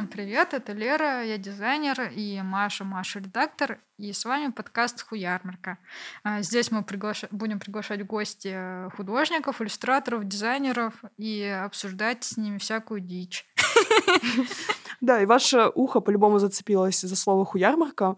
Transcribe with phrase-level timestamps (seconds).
[0.00, 5.76] Всем привет, это Лера, я дизайнер, и Маша, Маша редактор, и с вами подкаст Хуярмарка.
[6.24, 7.28] А, здесь мы приглаша...
[7.30, 13.44] будем приглашать гости э, художников, иллюстраторов, дизайнеров и обсуждать с ними всякую дичь.
[15.02, 18.16] Да, и ваше ухо по-любому зацепилось за слово хуярмарка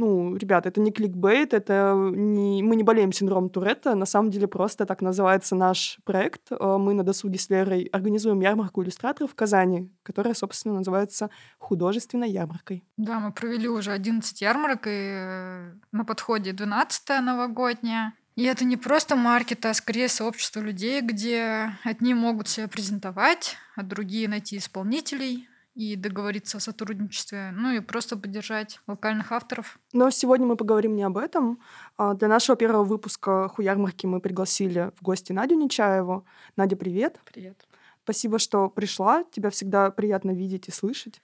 [0.00, 2.62] ну, ребят, это не кликбейт, это не...
[2.62, 6.50] мы не болеем синдромом Туретта, на самом деле просто так называется наш проект.
[6.50, 11.28] Э, мы на досуге с Лерой организуем ярмарку иллюстраторов в Казани, которая, собственно, называется
[11.58, 12.82] художественной ярмаркой.
[12.96, 18.14] Да, мы провели уже 11 ярмарок, и на подходе 12 новогодняя.
[18.36, 23.82] И это не просто маркет, а скорее сообщество людей, где одни могут себя презентовать, а
[23.82, 29.78] другие найти исполнителей, и договориться о сотрудничестве, ну и просто поддержать локальных авторов.
[29.92, 31.60] Но сегодня мы поговорим не об этом.
[31.96, 36.24] А, для нашего первого выпуска «Хуярмарки» мы пригласили в гости Надю Нечаеву.
[36.56, 37.20] Надя, привет.
[37.24, 37.66] Привет.
[38.02, 39.24] Спасибо, что пришла.
[39.30, 41.22] Тебя всегда приятно видеть и слышать.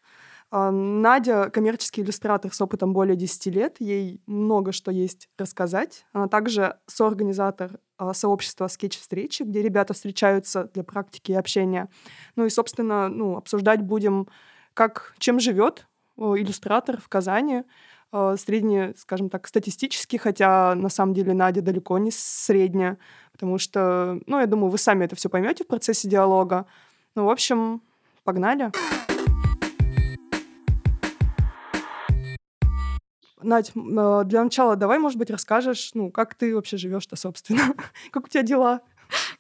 [0.51, 3.77] А, Надя— коммерческий иллюстратор с опытом более 10 лет.
[3.81, 6.07] Ей много что есть рассказать.
[6.13, 11.89] Она также соорганизатор а, сообщества скетч-встречи, где ребята встречаются для практики и общения.
[12.37, 14.29] Ну и, собственно, ну, обсуждать будем,
[14.75, 17.65] как, чем живет иллюстратор в Казани,
[18.13, 22.99] а, средне, скажем так, статистически, хотя на самом деле Надя далеко не средняя,
[23.33, 26.67] потому что, ну, я думаю, вы сами это все поймете в процессе диалога.
[27.17, 27.83] Ну, в общем,
[28.23, 28.71] погнали.
[28.71, 29.16] Погнали.
[33.43, 37.75] Надь, а, для начала давай, может быть, расскажешь, ну, как ты вообще живешь-то, собственно?
[38.11, 38.81] как у тебя дела?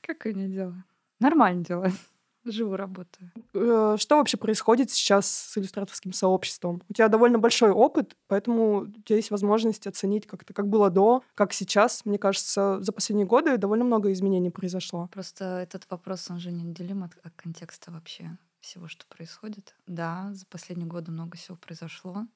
[0.00, 0.84] Как у меня дела?
[1.20, 1.90] Нормально дела.
[2.44, 3.32] Живу, работаю.
[3.54, 6.82] Э, что вообще происходит сейчас с иллюстраторским сообществом?
[6.88, 11.24] У тебя довольно большой опыт, поэтому у тебя есть возможность оценить как-то, как было до,
[11.34, 12.04] как сейчас.
[12.04, 15.08] Мне кажется, за последние годы довольно много изменений произошло.
[15.12, 19.74] Просто этот вопрос, он же неотделим от, от контекста вообще всего, что происходит.
[19.86, 22.26] Да, за последние годы много всего произошло.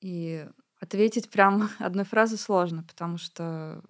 [0.00, 0.46] И
[0.80, 3.82] Ответить прям одной фразой сложно, потому что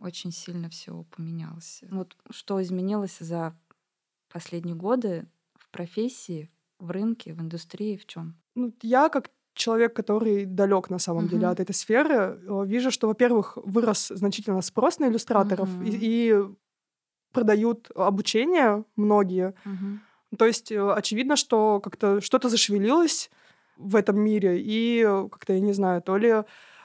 [0.00, 1.82] очень сильно все поменялось.
[1.90, 3.56] Вот что изменилось за
[4.32, 8.36] последние годы в профессии, в рынке, в индустрии, в чем?
[8.54, 11.30] Ну, я как человек, который далек на самом uh-huh.
[11.30, 15.88] деле от этой сферы, э, вижу, что, во-первых, вырос значительно спрос на иллюстраторов uh-huh.
[15.88, 16.54] и, и
[17.32, 19.54] продают обучение многие.
[19.64, 19.98] Uh-huh.
[20.38, 23.30] То есть э, очевидно, что как-то что-то зашевелилось
[23.78, 24.60] в этом мире.
[24.60, 26.42] И как-то, я не знаю, то ли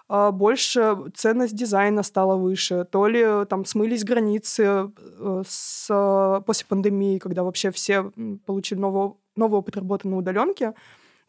[0.07, 7.17] а, больше ценность дизайна стала выше, то ли там смылись границы э, с, после пандемии,
[7.17, 8.11] когда вообще все
[8.45, 10.73] получили новый, новый опыт работы на удаленке.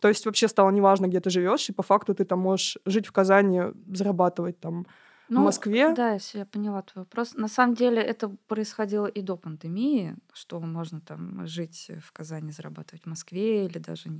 [0.01, 3.07] То есть вообще стало неважно, где ты живешь, и по факту ты там можешь жить
[3.07, 4.87] в Казани, зарабатывать там
[5.29, 5.95] ну, в Москве.
[5.95, 7.35] Да, если я поняла твой вопрос.
[7.35, 13.05] На самом деле это происходило и до пандемии, что можно там жить в Казани, зарабатывать
[13.05, 14.11] в Москве или даже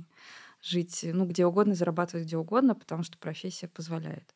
[0.65, 4.33] жить, ну, где угодно, зарабатывать где угодно, потому что профессия позволяет.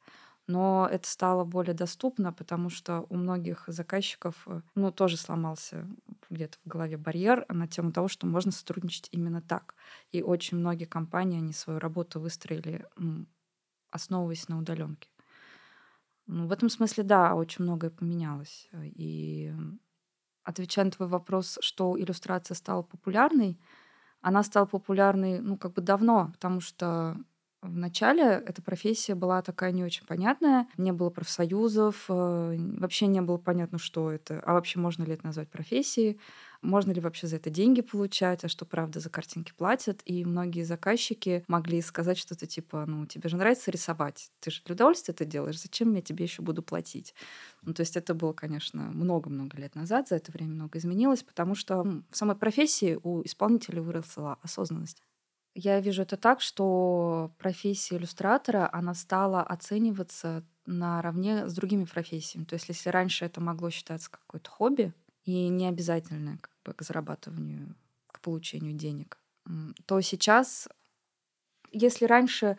[0.48, 5.88] Но это стало более доступно, потому что у многих заказчиков, э, ну, тоже сломался
[6.30, 9.76] где-то в голове барьер на тему того, что можно сотрудничать именно так.
[10.12, 13.28] И очень многие компании, они свою работу выстроили, ну,
[13.92, 15.10] основываясь на удаленке.
[16.28, 18.70] Ну, в этом смысле, да, очень многое поменялось.
[18.84, 19.52] И
[20.44, 23.60] отвечая на твой вопрос, что иллюстрация стала популярной,
[24.22, 27.18] она стала популярной, ну, как бы давно, потому что
[27.62, 33.22] в начале эта профессия была такая не очень понятная, не было профсоюзов, э, вообще не
[33.22, 36.20] было понятно, что это, а вообще можно ли это назвать профессией,
[36.62, 40.02] можно ли вообще за это деньги получать, а что правда за картинки платят.
[40.06, 44.74] И многие заказчики могли сказать что-то типа, ну, тебе же нравится рисовать, ты же для
[44.76, 47.14] удовольствия это делаешь, зачем я тебе еще буду платить?
[47.62, 51.56] Ну, то есть это было, конечно, много-много лет назад, за это время много изменилось, потому
[51.56, 55.04] что в самой профессии у исполнителя выросла осознанность.
[55.56, 62.46] Я вижу это так, что профессия иллюстратора, она стала оцениваться наравне с другими профессиями.
[62.46, 64.94] То есть если раньше это могло считаться какое-то хобби
[65.26, 67.76] и не обязательное как бы, к зарабатыванию,
[68.08, 69.18] к получению денег,
[69.86, 70.68] то сейчас,
[71.72, 72.58] если раньше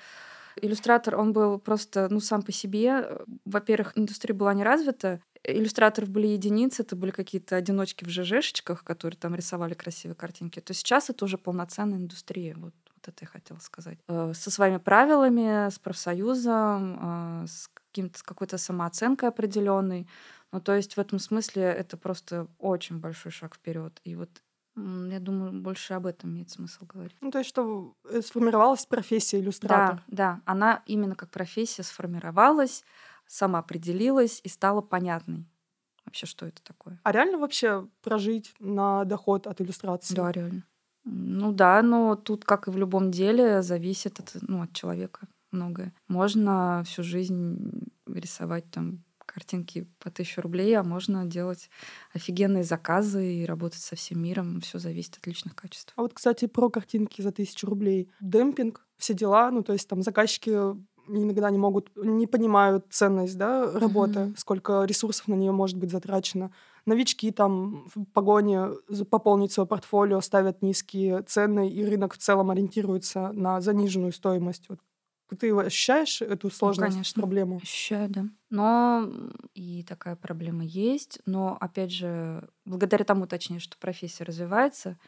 [0.57, 3.19] иллюстратор, он был просто, ну, сам по себе.
[3.45, 9.19] Во-первых, индустрия была не развита, иллюстраторов были единицы, это были какие-то одиночки в ЖЖшечках, которые
[9.19, 10.61] там рисовали красивые картинки.
[10.61, 12.55] То сейчас это уже полноценная индустрия.
[12.57, 13.99] Вот вот это я хотела сказать.
[14.09, 16.99] Э, со своими правилами, с профсоюзом,
[17.43, 20.07] э, с, каким-то, с какой-то самооценкой определенной.
[20.53, 24.01] Ну, то есть в этом смысле это просто очень большой шаг вперед.
[24.05, 24.43] И вот
[24.77, 27.17] я думаю, больше об этом имеет смысл говорить.
[27.21, 30.03] Ну, то есть, что э, сформировалась профессия иллюстратор.
[30.07, 30.41] Да, да.
[30.47, 32.85] Она именно как профессия сформировалась,
[33.27, 35.47] самоопределилась и стала понятной.
[36.05, 36.99] Вообще, что это такое?
[37.03, 40.15] А реально вообще прожить на доход от иллюстрации?
[40.15, 40.65] Да, реально.
[41.05, 45.93] Ну да, но тут, как и в любом деле, зависит от, ну, от человека многое.
[46.09, 51.71] Можно всю жизнь рисовать там картинки по тысячу рублей, а можно делать
[52.13, 54.61] офигенные заказы и работать со всем миром.
[54.61, 55.93] Все зависит от личных качеств.
[55.97, 58.11] А вот, кстати, про картинки за тысячу рублей.
[58.21, 60.51] Демпинг, все дела, ну, то есть там заказчики
[61.09, 64.35] иногда не могут, не понимают ценность да, работы, mm-hmm.
[64.37, 66.53] сколько ресурсов на нее может быть затрачено.
[66.87, 68.69] Новички там в погоне
[69.11, 74.69] пополнить свое портфолио ставят низкие цены, и рынок в целом ориентируется на заниженную стоимость.
[74.69, 74.79] Вот
[75.37, 77.57] ты ощущаешь эту ну, сложность, ну, конечно, проблему?
[77.57, 78.25] Ощущаю, да.
[78.51, 79.11] Но
[79.55, 81.21] и такая проблема есть.
[81.27, 84.99] Но, опять же, благодаря тому, точнее, что профессия развивается,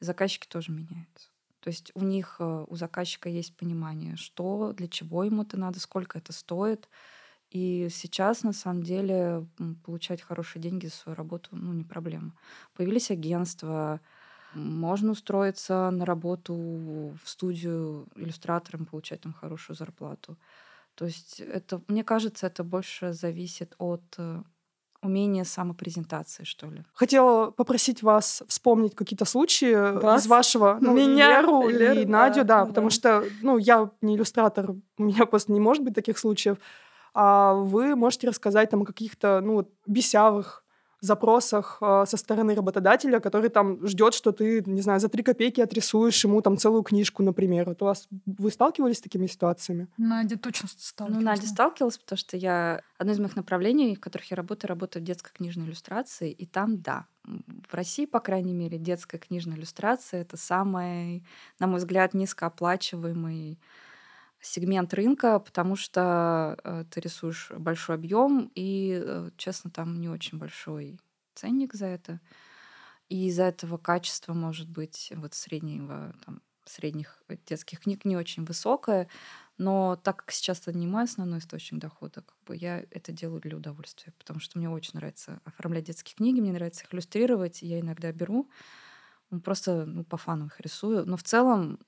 [0.00, 1.30] заказчики тоже меняются.
[1.60, 5.80] То есть у них, э, у заказчика есть понимание, что, для чего ему это надо,
[5.80, 6.88] сколько это стоит.
[7.50, 9.46] И сейчас, на самом деле,
[9.84, 12.34] получать хорошие деньги за свою работу, ну, не проблема.
[12.74, 14.00] Появились агентства,
[14.56, 20.36] можно устроиться на работу в студию иллюстратором, получать там хорошую зарплату.
[20.94, 24.42] То есть это, мне кажется, это больше зависит от э,
[25.02, 26.84] умения самопрезентации, что ли.
[26.94, 30.24] Хотела попросить вас вспомнить какие-то случаи вас?
[30.24, 34.16] из вашего, ну, Меня, Леру, Леру, и Надю, да, да, потому что, ну, я не
[34.16, 36.56] иллюстратор, у меня просто не может быть таких случаев,
[37.14, 40.65] а вы можете рассказать там о каких-то, ну, бесявых
[41.00, 45.60] запросах э, со стороны работодателя, который там ждет, что ты, не знаю, за три копейки
[45.60, 47.68] отрисуешь ему там целую книжку, например.
[47.68, 49.88] Вот у вас вы сталкивались с такими ситуациями?
[49.98, 51.24] Надя точно сталкивалась.
[51.24, 55.02] Ну, Надя сталкивалась, потому что я одно из моих направлений, в которых я работаю, работаю
[55.02, 60.20] в детской книжной иллюстрации, и там, да, в России, по крайней мере, детская книжная иллюстрация—
[60.22, 61.24] это самый,
[61.58, 63.58] на мой взгляд, низкооплачиваемый
[64.46, 70.38] сегмент рынка, потому что э, ты рисуешь большой объем, и, э, честно, там не очень
[70.38, 70.98] большой
[71.34, 72.20] ценник за это.
[73.08, 79.08] И из-за этого качество может быть вот среднего, там, средних детских книг не очень высокое,
[79.58, 83.40] но так как сейчас это не мой основной источник дохода, как бы я это делаю
[83.40, 87.80] для удовольствия, потому что мне очень нравится оформлять детские книги, мне нравится их иллюстрировать, я
[87.80, 88.50] иногда беру,
[89.44, 91.06] просто ну, по фану их рисую.
[91.06, 91.78] Но в целом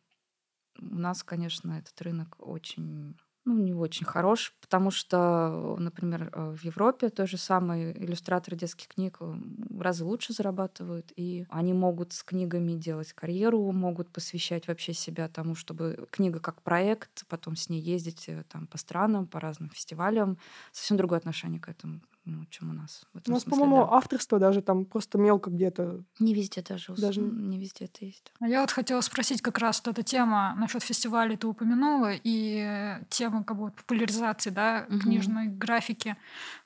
[0.80, 3.16] у нас, конечно, этот рынок очень
[3.48, 8.88] ну, не очень хорош, потому что, например, э, в Европе то же самое иллюстраторы детских
[8.88, 14.92] книг в разы лучше зарабатывают, и они могут с книгами делать карьеру, могут посвящать вообще
[14.92, 19.40] себя тому, чтобы книга как проект, потом с ней ездить э, там по странам, по
[19.40, 20.36] разным фестивалям.
[20.72, 23.04] Совсем другое отношение к этому ну, чем у нас.
[23.26, 23.96] у нас, по-моему, да.
[23.96, 26.04] авторство даже там просто мелко где-то.
[26.18, 26.94] Не везде даже.
[26.94, 27.20] даже...
[27.20, 28.32] Не везде это есть.
[28.40, 32.98] А я вот хотела спросить как раз вот эта тема насчет фестиваля ты упомянула, и
[33.08, 35.00] тема как бы популяризации, да, угу.
[35.00, 36.16] книжной графики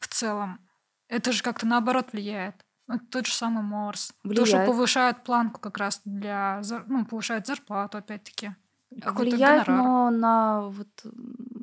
[0.00, 0.58] в целом.
[1.08, 2.56] Это же как-то наоборот влияет.
[2.88, 4.12] Вот тот же самый Морс.
[4.22, 4.50] Влияет.
[4.50, 6.62] То, что повышает планку как раз для...
[6.88, 8.54] Ну, повышает зарплату, опять-таки.
[8.90, 9.84] Влияет, гонорар.
[9.84, 10.88] но на, вот,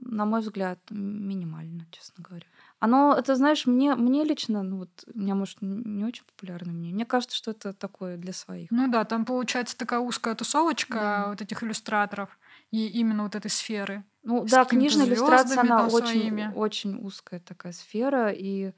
[0.02, 2.46] на мой взгляд, минимально, честно говоря.
[2.80, 6.94] Оно, это, знаешь, мне, мне лично, ну вот, у меня, может, не очень популярно мне.
[6.94, 8.72] Мне кажется, что это такое для своих.
[8.72, 11.28] Ну да, там получается такая узкая тусовочка да.
[11.30, 12.38] вот этих иллюстраторов
[12.72, 14.06] и именно вот этой сферы.
[14.24, 18.72] Ну да, книжная иллюстрация, она очень, очень узкая такая сфера, и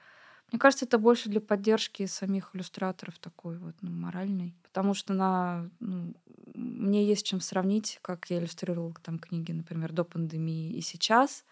[0.51, 4.53] мне кажется, это больше для поддержки самих иллюстраторов такой вот, ну, моральной.
[4.63, 6.13] Потому что на, ну,
[6.53, 11.45] мне есть чем сравнить, как я иллюстрировала там книги, например, до пандемии и сейчас.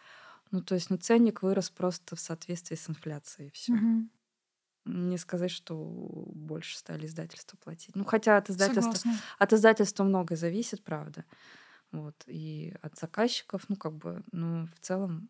[0.52, 3.52] Ну, то есть, ну, ценник вырос просто в соответствии с инфляцией.
[3.52, 3.74] Все.
[3.74, 4.10] Угу.
[4.86, 5.76] Не сказать, что
[6.34, 7.96] больше стали издательства платить.
[7.96, 11.26] Ну, хотя от издательства, от издательства многое зависит, правда.
[11.92, 12.16] Вот.
[12.28, 15.30] И от заказчиков, ну, как бы, ну, в целом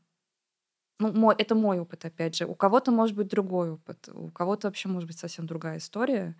[0.99, 2.45] ну, мой, это мой опыт, опять же.
[2.45, 6.35] У кого-то может быть другой опыт, у кого-то вообще может быть совсем другая история,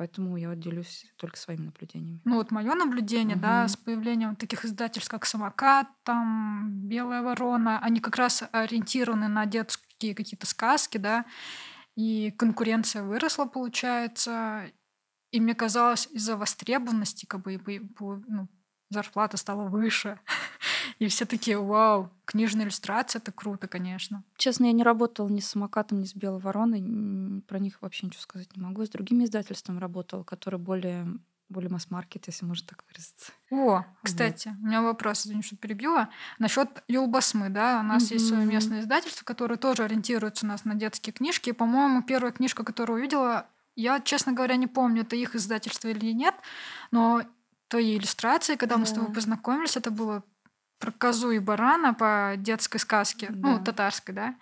[0.00, 2.22] поэтому я делюсь только своими наблюдениями.
[2.24, 3.42] Ну вот мое наблюдение, угу.
[3.42, 9.44] да, с появлением таких издательств, как «Самокат», там «Белая ворона», они как раз ориентированы на
[9.44, 11.26] детские какие-то сказки, да,
[11.96, 14.70] и конкуренция выросла, получается,
[15.32, 17.60] и мне казалось, из-за востребованности как бы
[18.26, 18.48] ну,
[18.90, 20.18] зарплата стала выше.
[20.98, 24.22] И все такие, вау, книжная иллюстрация, это круто, конечно.
[24.36, 28.20] Честно, я не работала ни с самокатом, ни с Белой вороной, про них вообще ничего
[28.20, 28.84] сказать не могу.
[28.84, 31.06] С другими издательствами работала, которые более
[31.50, 33.32] более масс-маркет, если можно так выразиться.
[33.50, 34.58] О, кстати, вот.
[34.62, 36.08] у меня вопрос, извини, что перебила.
[36.38, 38.14] Насчет Юлбасмы, да, у нас mm-hmm.
[38.14, 41.50] есть свое местное издательство, которое тоже ориентируется у нас на детские книжки.
[41.50, 46.12] И, по-моему, первая книжка, которую увидела, я, честно говоря, не помню, это их издательство или
[46.12, 46.34] нет,
[46.92, 47.22] но
[47.70, 48.80] твои иллюстрации, когда да.
[48.80, 50.22] мы с тобой познакомились, это было
[50.78, 53.48] про козу и барана по детской сказке, ну, да.
[53.48, 54.34] ну, татарской, да.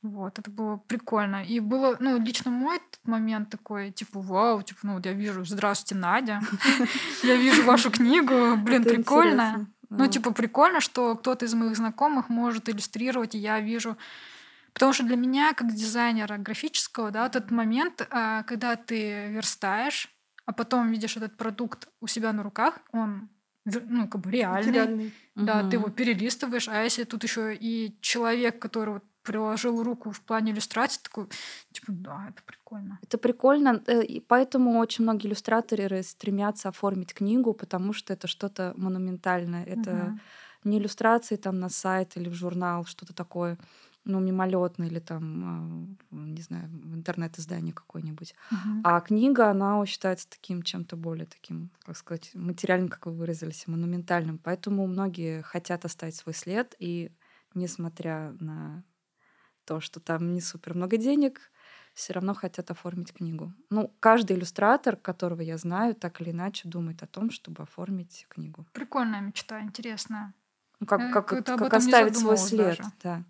[0.00, 1.44] Вот, это было прикольно.
[1.44, 5.94] И было, ну, лично мой момент такой, типа, вау, типа, ну, вот я вижу, здравствуйте,
[5.94, 6.40] Надя,
[7.22, 9.66] я вижу вашу книгу, блин, прикольно.
[9.90, 13.96] Ну, типа, прикольно, что кто-то из моих знакомых может иллюстрировать, и я вижу
[14.72, 20.08] Потому что для меня, как дизайнера графического, да, вот этот момент, а, когда ты верстаешь,
[20.46, 23.28] а потом видишь этот продукт у себя на руках, он
[23.64, 24.72] ну, как бы реальный.
[24.72, 25.12] реальный.
[25.34, 25.70] Да, угу.
[25.70, 30.52] ты его перелистываешь, а если тут еще и человек, который вот приложил руку в плане
[30.52, 31.28] иллюстрации, такой,
[31.72, 32.98] типа, да, это прикольно.
[33.02, 38.74] Это прикольно, э, и поэтому очень многие иллюстраторы стремятся оформить книгу, потому что это что-то
[38.76, 39.64] монументальное.
[39.64, 40.18] Это угу.
[40.64, 43.58] не иллюстрации там на сайт или в журнал, что-то такое
[44.04, 48.34] ну, мимолетно или там, а, не знаю, в интернет-издании какой-нибудь.
[48.50, 48.80] Uh-huh.
[48.84, 54.38] А книга, она считается таким чем-то более таким, как сказать, материальным, как вы выразились, монументальным.
[54.38, 57.12] Поэтому многие хотят оставить свой след, и
[57.54, 58.84] несмотря на
[59.64, 61.52] то, что там не супер много денег,
[61.94, 63.52] все равно хотят оформить книгу.
[63.70, 68.66] Ну, каждый иллюстратор, которого я знаю, так или иначе думает о том, чтобы оформить книгу.
[68.72, 70.34] Прикольная мечта, интересная.
[70.80, 72.92] Ну, как, как, как, как оставить свой след, даже.
[73.02, 73.24] да.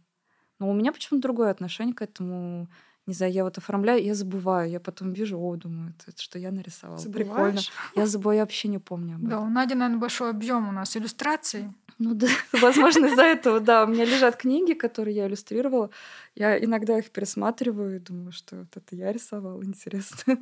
[0.63, 2.69] Но у меня почему-то другое отношение к этому.
[3.07, 4.71] Не знаю, я вот оформляю, я забываю.
[4.71, 6.99] Я потом вижу, о, думаю, это, что я нарисовала.
[6.99, 7.27] Забываешь?
[7.27, 7.61] Прикольно.
[7.97, 9.31] Я забываю, я вообще не помню об этом.
[9.31, 11.69] Да, у Нади, наверное, большой объем у нас иллюстраций.
[11.99, 13.83] Ну да, возможно, из-за этого, да.
[13.83, 15.91] У меня лежат книги, которые я иллюстрировала.
[16.37, 20.39] Я иногда их пересматриваю и думаю, что вот это я рисовала, интересно.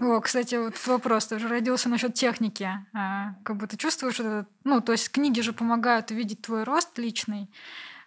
[0.00, 2.68] О, кстати, вот вопрос тоже родился насчет техники.
[2.92, 4.46] А, как бы ты чувствуешь это?
[4.64, 7.48] Ну, то есть книги же помогают увидеть твой рост личный.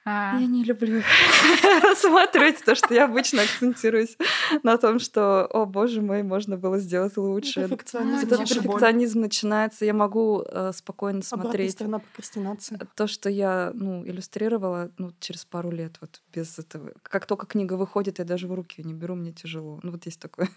[0.03, 0.39] А...
[0.39, 1.03] Я не люблю
[1.83, 4.17] рассматривать то, что я обычно акцентируюсь
[4.63, 7.67] на том, что, о боже мой, можно было сделать лучше.
[7.67, 8.25] Перфекционизм.
[8.25, 9.85] Этот перфекционизм начинается.
[9.85, 11.73] Я могу э, спокойно смотреть.
[11.73, 12.79] сторона прокрастинации.
[12.95, 16.93] То, что я ну, иллюстрировала ну, через пару лет, вот без этого.
[17.03, 19.79] Как только книга выходит, я даже в руки ее не беру, мне тяжело.
[19.83, 20.49] Ну вот есть такое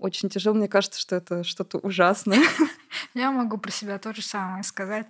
[0.00, 0.56] очень тяжело.
[0.56, 2.40] Мне кажется, что это что-то ужасное.
[3.14, 5.06] Я могу про себя то же самое сказать.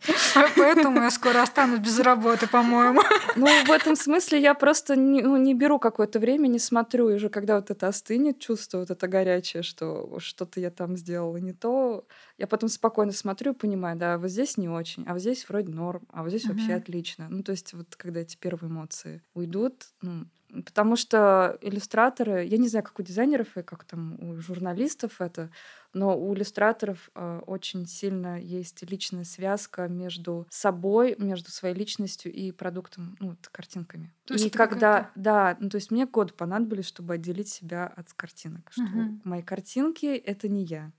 [0.56, 3.00] Поэтому я скоро останусь без работы, по-моему.
[3.37, 7.09] Ну, в этом смысле я просто не, ну, не беру какое-то время, не смотрю.
[7.11, 11.37] И уже когда вот это остынет, чувство вот это горячее, что что-то я там сделала
[11.37, 12.04] не то,
[12.38, 15.73] я потом спокойно смотрю и понимаю, да, вот здесь не очень, а вот здесь вроде
[15.73, 16.54] норм, а вот здесь uh-huh.
[16.54, 17.28] вообще отлично.
[17.30, 20.26] Ну, то есть вот когда эти первые эмоции уйдут, ну,
[20.64, 25.50] Потому что иллюстраторы, я не знаю, как у дизайнеров и как там у журналистов это,
[25.92, 32.52] но у иллюстраторов э, очень сильно есть личная связка между собой, между своей личностью и
[32.52, 34.12] продуктом, ну, вот, картинками.
[34.25, 38.12] То есть и когда, да, ну, то есть мне год понадобились, чтобы отделить себя от
[38.12, 39.21] картинок, что угу.
[39.25, 40.92] мои картинки это не я.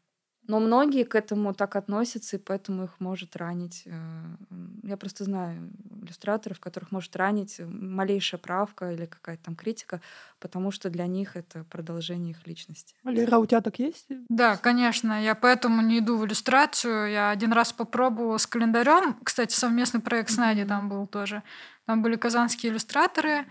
[0.52, 3.84] Но многие к этому так относятся, и поэтому их может ранить.
[3.86, 3.92] Э,
[4.84, 10.02] я просто знаю иллюстраторов, которых может ранить малейшая правка или какая-то там критика,
[10.42, 12.96] потому что для них это продолжение их личности.
[13.06, 14.08] Лера, у тебя так есть?
[14.28, 15.24] Да, конечно.
[15.24, 17.10] Я поэтому не иду в иллюстрацию.
[17.10, 19.16] Я один раз попробовала с календарем.
[19.24, 21.44] Кстати, совместный проект с Надей там был тоже.
[21.86, 23.46] Там были казанские иллюстраторы.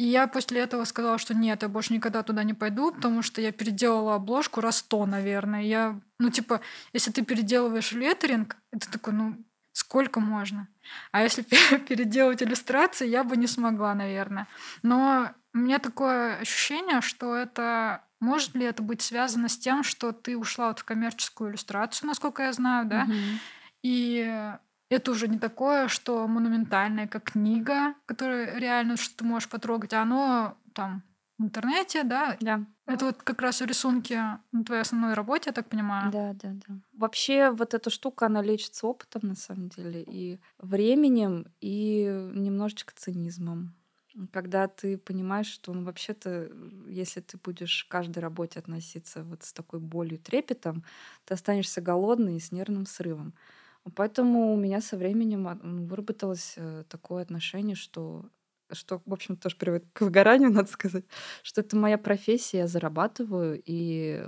[0.00, 3.42] И я после этого сказала, что нет, я больше никогда туда не пойду, потому что
[3.42, 5.60] я переделала обложку раз сто, наверное.
[5.60, 6.62] Я, ну, типа,
[6.94, 9.36] если ты переделываешь леттеринг, это такой, ну,
[9.72, 10.68] сколько можно?
[11.12, 11.42] А если
[11.88, 14.48] переделать иллюстрации, я бы не смогла, наверное.
[14.82, 20.12] Но у меня такое ощущение, что это может ли это быть связано с тем, что
[20.12, 23.04] ты ушла вот в коммерческую иллюстрацию, насколько я знаю, да?
[23.04, 23.36] Mm-hmm.
[23.82, 24.54] И
[24.90, 30.02] это уже не такое, что монументальное, как книга, которая реально что ты можешь потрогать, а
[30.02, 31.02] оно там
[31.38, 32.36] в интернете, да?
[32.40, 32.64] Да.
[32.86, 34.14] Это вот как раз рисунки
[34.52, 36.10] на твоей основной работе, я так понимаю.
[36.12, 36.74] Да, да, да.
[36.92, 42.04] Вообще вот эта штука, она лечится опытом, на самом деле, и временем, и
[42.34, 43.74] немножечко цинизмом.
[44.32, 46.50] Когда ты понимаешь, что ну, вообще-то,
[46.88, 50.84] если ты будешь к каждой работе относиться вот с такой болью трепетом,
[51.24, 53.34] ты останешься голодный и с нервным срывом.
[53.96, 58.26] Поэтому у меня со временем выработалось э, такое отношение, что
[58.72, 61.04] что, в общем, тоже приводит к выгоранию, надо сказать,
[61.42, 64.24] что это моя профессия, я зарабатываю, и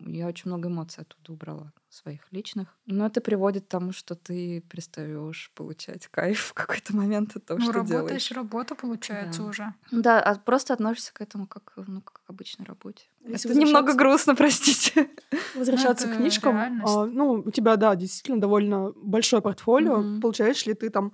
[0.00, 2.76] я очень много эмоций оттуда убрала своих личных.
[2.86, 7.60] Но это приводит к тому, что ты перестаешь получать кайф в какой-то момент от того,
[7.60, 8.32] ну, что работаешь, делаешь.
[8.32, 9.48] работа получается да.
[9.48, 9.74] уже.
[9.92, 13.04] Да, а просто относишься к этому как, ну, как к обычной работе.
[13.24, 15.08] Если это немного грустно, простите.
[15.54, 16.56] Возвращаться к книжкам.
[16.84, 19.98] А, ну, у тебя, да, действительно довольно большое портфолио.
[19.98, 20.20] Угу.
[20.20, 21.12] Получаешь ли ты там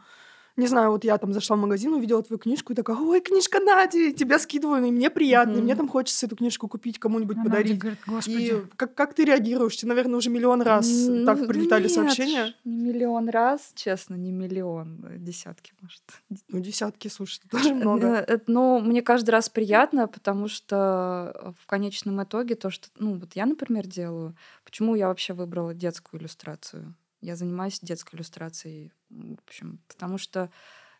[0.56, 3.60] не знаю, вот я там зашла в магазин, увидела твою книжку и такая, ой, книжка
[3.60, 5.58] Нади, тебя скидываю, и мне приятно, mm-hmm.
[5.58, 7.72] и мне там хочется эту книжку купить, кому-нибудь а подарить.
[7.72, 8.36] Надя говорит, Господи.
[8.36, 9.76] И как, как ты реагируешь?
[9.76, 11.24] Тебе, наверное, уже миллион раз mm-hmm.
[11.24, 12.54] так прилетали Нет, сообщения.
[12.64, 16.02] не миллион раз, честно, не миллион, э, десятки, может.
[16.48, 18.06] Ну, десятки, слушай, это тоже много.
[18.06, 23.34] Э, ну, мне каждый раз приятно, потому что в конечном итоге то, что, ну, вот
[23.34, 26.94] я, например, делаю, почему я вообще выбрала детскую иллюстрацию?
[27.20, 30.50] Я занимаюсь детской иллюстрацией, в общем, потому что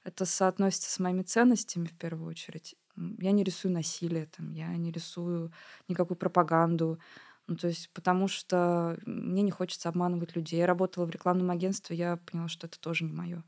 [0.04, 2.76] это соотносится с моими ценностями в первую очередь.
[2.96, 5.52] Я не рисую насилие, там, я не рисую
[5.88, 6.98] никакую пропаганду.
[7.46, 10.58] Ну, то есть, потому что мне не хочется обманывать людей.
[10.58, 13.42] Я работала в рекламном агентстве, я поняла, что это тоже не мое.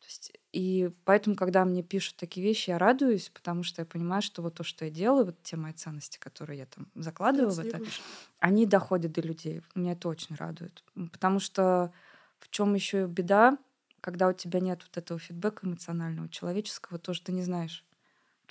[0.00, 4.22] То есть, и поэтому, когда мне пишут такие вещи, я радуюсь, потому что я понимаю,
[4.22, 7.58] что вот то, что я делаю, вот те мои ценности, которые я там закладываю в
[7.58, 7.80] это,
[8.38, 9.62] они доходят до людей.
[9.74, 10.82] Меня это очень радует.
[11.12, 11.92] Потому что
[12.40, 13.58] в чем еще беда,
[14.00, 17.84] когда у тебя нет вот этого фидбэка эмоционального, человеческого, то, что ты не знаешь.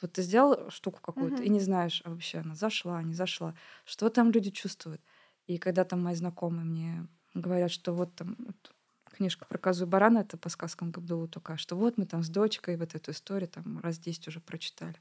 [0.02, 1.46] Вот ты сделал штуку какую-то mm-hmm.
[1.46, 3.54] и не знаешь, а вообще она зашла, не зашла.
[3.86, 5.02] Что там люди чувствуют?
[5.48, 8.72] И когда там мои знакомые мне говорят, что вот там вот,
[9.12, 12.30] книжка про козу и барана, это по сказкам Габдулу только, что вот мы там с
[12.30, 14.96] дочкой вот эту историю там раз 10 уже прочитали.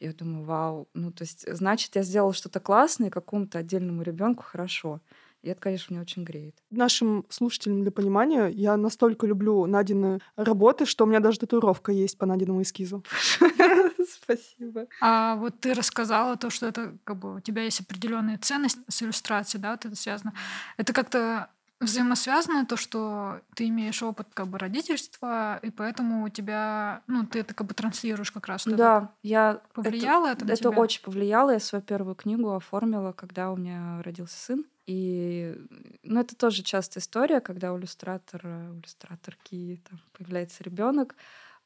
[0.00, 5.00] Я думаю, вау, ну то есть, значит, я сделала что-то классное, какому-то отдельному ребенку хорошо.
[5.44, 6.56] И это, конечно, меня очень греет.
[6.70, 12.16] Нашим слушателям для понимания, я настолько люблю Надины работы, что у меня даже татуировка есть
[12.16, 13.04] по Надиному эскизу.
[14.22, 14.86] Спасибо.
[15.02, 19.02] А вот ты рассказала то, что это как бы у тебя есть определенная ценность с
[19.02, 20.32] иллюстрацией, да, вот это связано.
[20.78, 21.50] Это как-то
[21.80, 27.40] взаимосвязано то, что ты имеешь опыт как бы родительства, и поэтому у тебя, ну, ты
[27.40, 28.64] это как бы транслируешь как раз.
[28.66, 29.60] Да, я...
[29.72, 30.80] Повлияло это, это на Это тебя?
[30.80, 31.50] очень повлияло.
[31.50, 34.64] Я свою первую книгу оформила, когда у меня родился сын.
[34.86, 35.56] И
[36.02, 41.16] ну, это тоже частая история, когда у иллюстратора, у иллюстраторки там, появляется ребенок.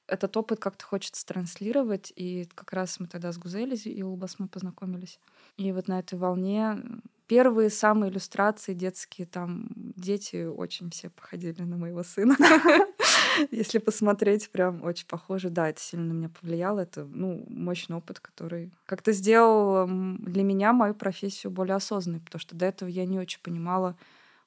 [0.08, 2.12] Этот опыт как-то хочется транслировать.
[2.16, 5.20] И как раз мы тогда с Гузель и Улбас мы познакомились.
[5.56, 6.82] И вот на этой волне
[7.26, 12.36] первые самые иллюстрации детские, там дети очень все походили на моего сына.
[13.50, 15.50] Если посмотреть, прям очень похоже.
[15.50, 16.80] Да, это сильно на меня повлияло.
[16.80, 22.54] Это, ну, мощный опыт, который как-то сделал для меня мою профессию более осознанной, потому что
[22.56, 23.96] до этого я не очень понимала,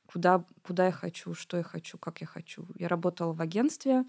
[0.05, 2.65] куда, куда я хочу, что я хочу, как я хочу.
[2.77, 4.05] Я работала в агентстве,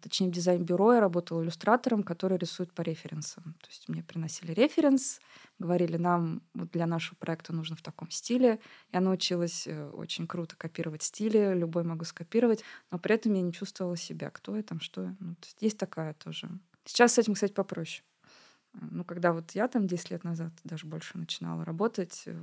[0.00, 3.54] точнее, в дизайн-бюро я работала иллюстратором, который рисует по референсам.
[3.60, 5.20] То есть мне приносили референс,
[5.58, 8.58] говорили, нам вот для нашего проекта нужно в таком стиле.
[8.92, 13.52] Я научилась э, очень круто копировать стили, любой могу скопировать, но при этом я не
[13.52, 15.16] чувствовала себя, кто я там, что я.
[15.20, 16.48] Ну, то есть, есть такая тоже.
[16.84, 18.04] Сейчас с этим, кстати, попроще.
[18.72, 22.36] Ну, когда вот я там 10 лет назад даже больше начинала работать, э,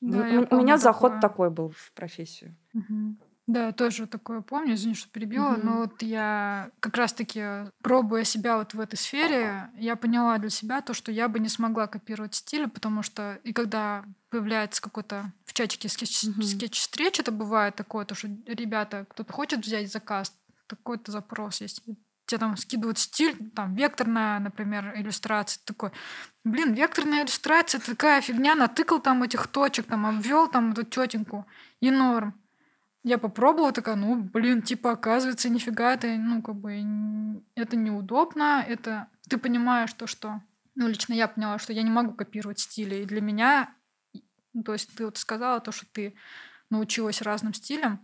[0.00, 2.56] да, у, у меня заход такой был в профессию.
[2.74, 3.16] Угу.
[3.50, 5.64] Да, тоже такое помню, извини, что перебила, mm-hmm.
[5.64, 7.42] но вот я как раз-таки,
[7.82, 11.48] пробуя себя вот в этой сфере, я поняла для себя то, что я бы не
[11.48, 16.42] смогла копировать стиль, потому что и когда появляется какой-то в чатике скетч, mm-hmm.
[16.42, 20.32] скетч-встреч, это бывает такое, то, что ребята, кто-то хочет взять заказ,
[20.68, 21.82] такой-то запрос есть,
[22.26, 25.90] тебе там скидывают стиль, там, векторная, например, иллюстрация, такой,
[26.44, 31.46] блин, векторная иллюстрация, такая фигня, натыкал там этих точек, там, обвел там эту тетеньку,
[31.80, 32.39] и норм.
[33.02, 39.08] Я попробовала, такая, ну, блин, типа, оказывается, нифига это, ну, как бы, это неудобно, это...
[39.28, 40.42] Ты понимаешь то, что...
[40.74, 43.74] Ну, лично я поняла, что я не могу копировать стили, и для меня...
[44.52, 46.14] Ну, то есть ты вот сказала то, что ты
[46.68, 48.00] научилась разным стилям.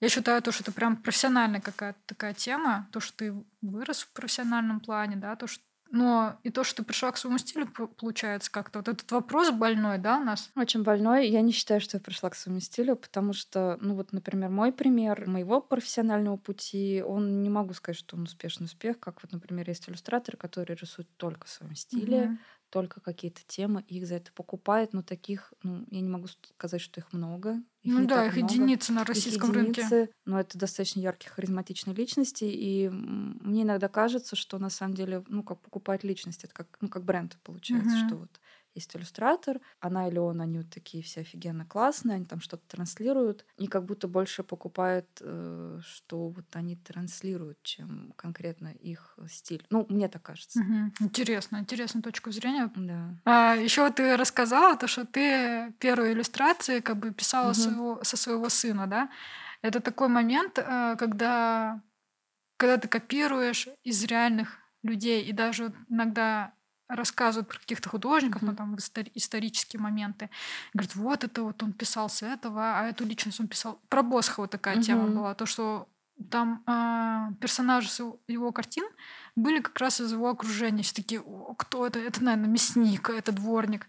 [0.00, 4.12] Я считаю то, что это прям профессиональная какая-то такая тема, то, что ты вырос в
[4.12, 8.50] профессиональном плане, да, то, что но и то, что ты пришла к своему стилю, получается
[8.50, 8.78] как-то.
[8.78, 10.50] Вот этот вопрос больной, да, у нас?
[10.56, 11.28] Очень больной.
[11.28, 14.72] Я не считаю, что я пришла к своему стилю, потому что, ну вот, например, мой
[14.72, 19.68] пример моего профессионального пути, он не могу сказать, что он успешный успех, как вот, например,
[19.68, 22.38] есть иллюстраторы, которые рисуют только в своем стиле, угу
[22.70, 27.00] только какие-то темы, их за это покупают, но таких, ну, я не могу сказать, что
[27.00, 27.62] их много.
[27.82, 28.52] Их ну да, их много.
[28.52, 30.12] единицы на российском их единицы, рынке.
[30.24, 35.42] Но это достаточно яркие, харизматичные личности, и мне иногда кажется, что на самом деле, ну,
[35.42, 38.06] как покупать личность, это как, ну, как бренд получается, угу.
[38.06, 38.40] что вот
[38.74, 43.44] есть иллюстратор, она или он, они вот такие все офигенно классные, они там что-то транслируют,
[43.56, 49.66] и как будто больше покупают, э, что вот они транслируют, чем конкретно их стиль.
[49.70, 50.60] Ну, мне так кажется.
[50.60, 51.06] Угу.
[51.06, 52.70] Интересно, интересная точка зрения.
[52.76, 53.14] Да.
[53.24, 57.54] А, еще ты рассказала то, что ты первые иллюстрации как бы писала угу.
[57.54, 59.10] своего, со своего сына, да?
[59.62, 61.82] Это такой момент, э, когда,
[62.56, 66.54] когда ты копируешь из реальных людей, и даже иногда
[66.90, 68.46] рассказывают про каких-то художников, mm-hmm.
[68.46, 70.30] ну там истори- исторические моменты.
[70.74, 73.80] Говорит, вот это вот он писал с этого, а эту личность он писал.
[73.88, 74.82] Про Босхова такая mm-hmm.
[74.82, 75.88] тема была, то, что
[76.30, 77.88] там э, персонажи
[78.28, 78.84] его картин
[79.36, 80.82] были как раз из его окружения.
[80.82, 81.22] Все такие,
[81.56, 81.98] кто это?
[81.98, 83.86] Это, наверное, мясник, это дворник.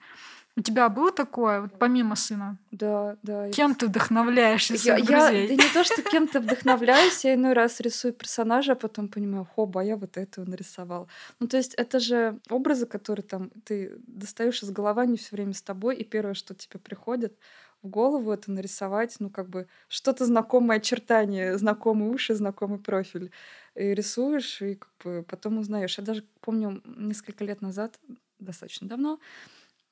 [0.58, 2.58] У тебя было такое, вот помимо сына?
[2.72, 3.50] Да, да.
[3.52, 8.14] Кем ты вдохновляешься я, я, да не то, что кем-то вдохновляюсь, я иной раз рисую
[8.14, 11.08] персонажа, а потом понимаю, хоба, я вот этого нарисовал.
[11.40, 15.54] Ну, то есть это же образы, которые там ты достаешь из головы, они все время
[15.54, 17.38] с тобой, и первое, что тебе приходит
[17.82, 23.32] в голову, это нарисовать, ну, как бы что-то знакомое очертание, знакомые уши, знакомый профиль.
[23.76, 25.98] И рисуешь, и как бы потом узнаешь.
[25.98, 27.98] Я даже помню несколько лет назад,
[28.40, 29.20] достаточно давно,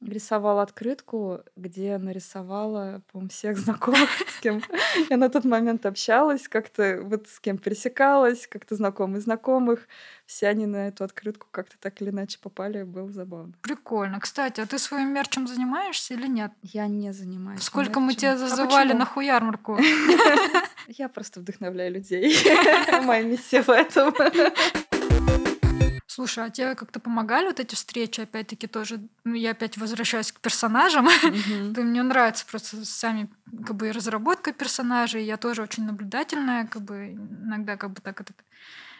[0.01, 4.61] рисовала открытку, где нарисовала, по-моему, всех знакомых, с кем
[5.09, 9.87] я на тот момент общалась, как-то вот с кем пересекалась, как-то знакомые знакомых.
[10.25, 13.53] Все они на эту открытку как-то так или иначе попали, было забавно.
[13.61, 14.19] Прикольно.
[14.19, 16.51] Кстати, а ты своим мерчем занимаешься или нет?
[16.61, 18.03] Я не занимаюсь Сколько мерчем.
[18.03, 19.77] мы тебя зазывали а на хуярмарку?
[20.87, 22.35] Я просто вдохновляю людей.
[23.03, 24.13] Моя миссия в этом.
[26.19, 28.19] Слушай, а тебе как-то помогали вот эти встречи?
[28.19, 31.07] Опять-таки тоже, ну, я опять возвращаюсь к персонажам.
[31.07, 31.81] Mm-hmm.
[31.81, 33.29] мне нравится просто сами
[33.65, 35.23] как бы разработка персонажей.
[35.23, 38.33] Я тоже очень наблюдательная, как бы иногда как бы так это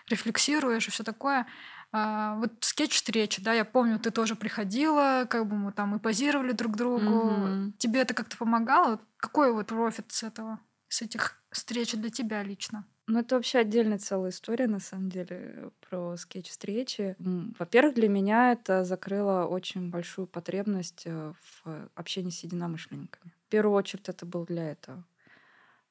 [0.08, 1.46] рефлексируешь и все такое.
[1.92, 6.54] А, вот скетч-встречи, да, я помню, ты тоже приходила, как бы мы там и позировали
[6.54, 7.32] друг другу.
[7.32, 7.72] Mm-hmm.
[7.80, 9.02] Тебе это как-то помогало?
[9.18, 12.86] Какой вот профит с этого, с этих встреч для тебя лично?
[13.10, 17.15] Ну, это вообще отдельная целая история, на самом деле, про скетч-встречи.
[17.58, 23.34] Во-первых, для меня это закрыло очень большую потребность э, в общении с единомышленниками.
[23.48, 25.04] В первую очередь это было для этого.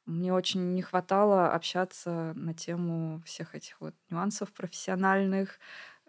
[0.07, 5.59] Мне очень не хватало общаться на тему всех этих вот нюансов профессиональных,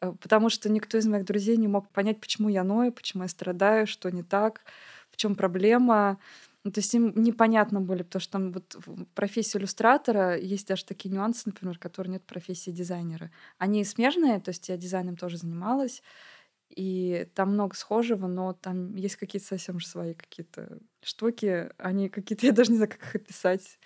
[0.02, 3.30] э, потому что никто из моих друзей не мог понять, почему я ною, почему я
[3.30, 4.62] страдаю, что не так,
[5.10, 6.20] в чем проблема.
[6.66, 10.86] Ну, то есть им непонятно были, потому что там вот в профессии иллюстратора есть даже
[10.86, 13.32] такие нюансы, например, которые нет в профессии дизайнера.
[13.58, 16.04] Они смежные, то есть я дизайном тоже занималась,
[16.70, 22.46] и там много схожего, но там есть какие-то совсем же свои какие-то штуки, они какие-то,
[22.48, 23.80] я даже не знаю, как их описать,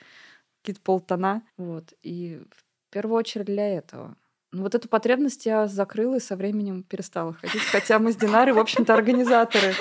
[0.62, 1.94] какие-то полтона, вот.
[2.04, 4.18] И в первую очередь для этого.
[4.54, 7.64] Ну, вот эту потребность я закрыла и со временем перестала ходить.
[7.72, 9.74] Хотя мы с Динарой, в общем-то, организаторы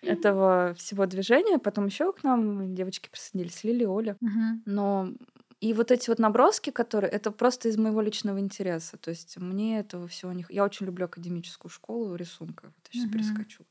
[0.00, 1.58] этого всего движения.
[1.58, 4.16] Потом еще к нам девочки присоединились, Лили, Оля.
[4.64, 5.12] Но
[5.60, 8.96] и вот эти вот наброски, которые это просто из моего личного интереса.
[8.96, 10.46] То есть мне этого всего не...
[10.50, 12.66] Я очень люблю академическую школу рисунка.
[12.66, 13.64] Вот я сейчас перескочу.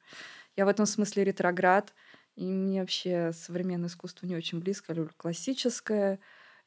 [0.57, 1.93] Я в этом смысле ретроград.
[2.35, 4.91] И мне вообще современное искусство не очень близко.
[4.91, 6.19] Я люблю классическое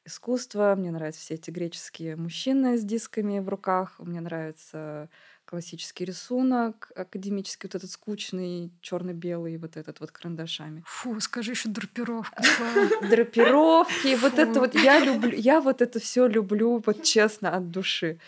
[0.09, 0.75] искусство.
[0.77, 3.94] Мне нравятся все эти греческие мужчины с дисками в руках.
[3.99, 5.09] Мне нравится
[5.44, 10.83] классический рисунок, академический, вот этот скучный, черно-белый, вот этот вот карандашами.
[10.87, 12.42] Фу, скажи еще драпировка.
[13.09, 18.18] Драпировки, вот это вот я люблю, я вот это все люблю, вот честно, от души.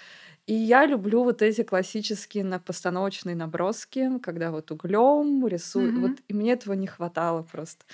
[0.46, 5.92] И я люблю вот эти классические на постановочные наброски, когда вот углем рисую.
[5.92, 6.00] Mm-hmm.
[6.00, 7.84] Вот, и мне этого не хватало просто.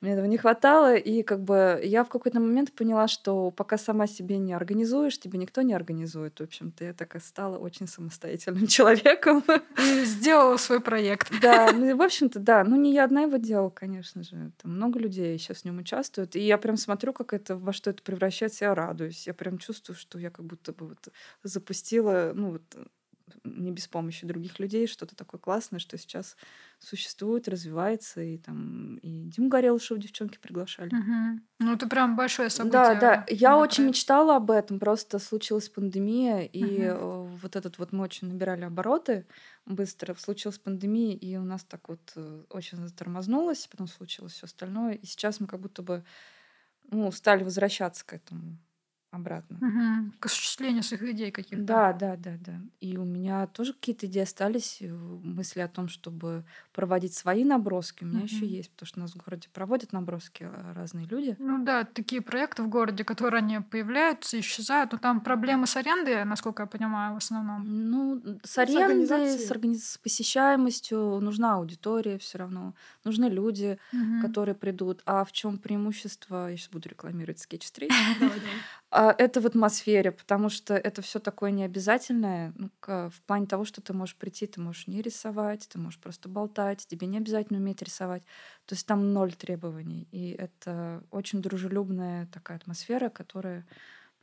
[0.00, 4.06] Мне этого не хватало, и как бы я в какой-то момент поняла, что пока сама
[4.06, 6.38] себе не организуешь, тебе никто не организует.
[6.38, 9.42] В общем-то, я так и стала очень самостоятельным человеком.
[9.76, 11.32] И сделала свой проект.
[11.40, 12.62] Да, ну, в общем-то, да.
[12.62, 14.52] Ну, не я одна его делала, конечно же.
[14.62, 16.36] Там много людей сейчас в нем участвуют.
[16.36, 19.26] И я прям смотрю, как это, во что это превращается, я радуюсь.
[19.26, 21.08] Я прям чувствую, что я как будто бы вот
[21.42, 22.62] запустила, ну, вот
[23.44, 26.36] не без помощи других людей, что-то такое классное, что сейчас
[26.78, 30.88] существует, развивается, и там и Диму Горелышева девчонки приглашали.
[30.88, 31.40] Угу.
[31.60, 32.82] Ну, это прям большое событие.
[32.82, 33.26] Да, да.
[33.28, 33.96] Я очень проект.
[33.96, 37.30] мечтала об этом, просто случилась пандемия, и угу.
[37.42, 39.26] вот этот вот мы очень набирали обороты
[39.66, 44.94] быстро, случилась пандемия, и у нас так вот э, очень затормознулось, потом случилось все остальное,
[44.94, 46.04] и сейчас мы как будто бы
[46.90, 48.58] ну, стали возвращаться к этому
[49.10, 49.56] обратно.
[49.56, 50.12] Угу.
[50.20, 51.64] К осуществлению своих идей каких-то.
[51.64, 52.60] Да, да, да, да.
[52.80, 58.04] И у меня тоже какие-то идеи остались, э, мысли о том, чтобы проводить свои наброски.
[58.04, 58.26] У меня угу.
[58.26, 61.36] еще есть, потому что у нас в городе проводят наброски э, разные люди.
[61.38, 64.92] Ну да, такие проекты в городе, которые они появляются, исчезают.
[64.92, 67.64] Но там проблемы с арендой, насколько я понимаю, в основном.
[67.64, 69.06] Ну, с арендой,
[69.38, 69.92] с, организ...
[69.92, 72.74] с посещаемостью нужна аудитория все равно.
[73.04, 74.20] Нужны люди, угу.
[74.20, 75.02] которые придут.
[75.06, 76.50] А в чем преимущество?
[76.50, 77.90] Я сейчас буду рекламировать скетч-стрит.
[78.90, 82.54] А, это в атмосфере, потому что это все такое необязательное.
[82.56, 86.28] Ну, в плане того, что ты можешь прийти, ты можешь не рисовать, ты можешь просто
[86.30, 88.22] болтать, тебе не обязательно уметь рисовать.
[88.66, 90.08] То есть там ноль требований.
[90.10, 93.66] И это очень дружелюбная такая атмосфера, которая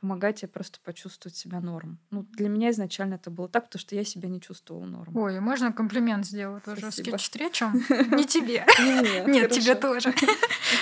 [0.00, 1.98] помогать тебе просто почувствовать себя норм.
[2.10, 5.16] Ну, для меня изначально это было так, потому что я себя не чувствовала норм.
[5.16, 7.72] Ой, можно комплимент сделать тоже скетч-встречам?
[8.12, 8.66] Не тебе.
[9.26, 10.14] Нет, тебе тоже.
[10.20, 10.28] Ну,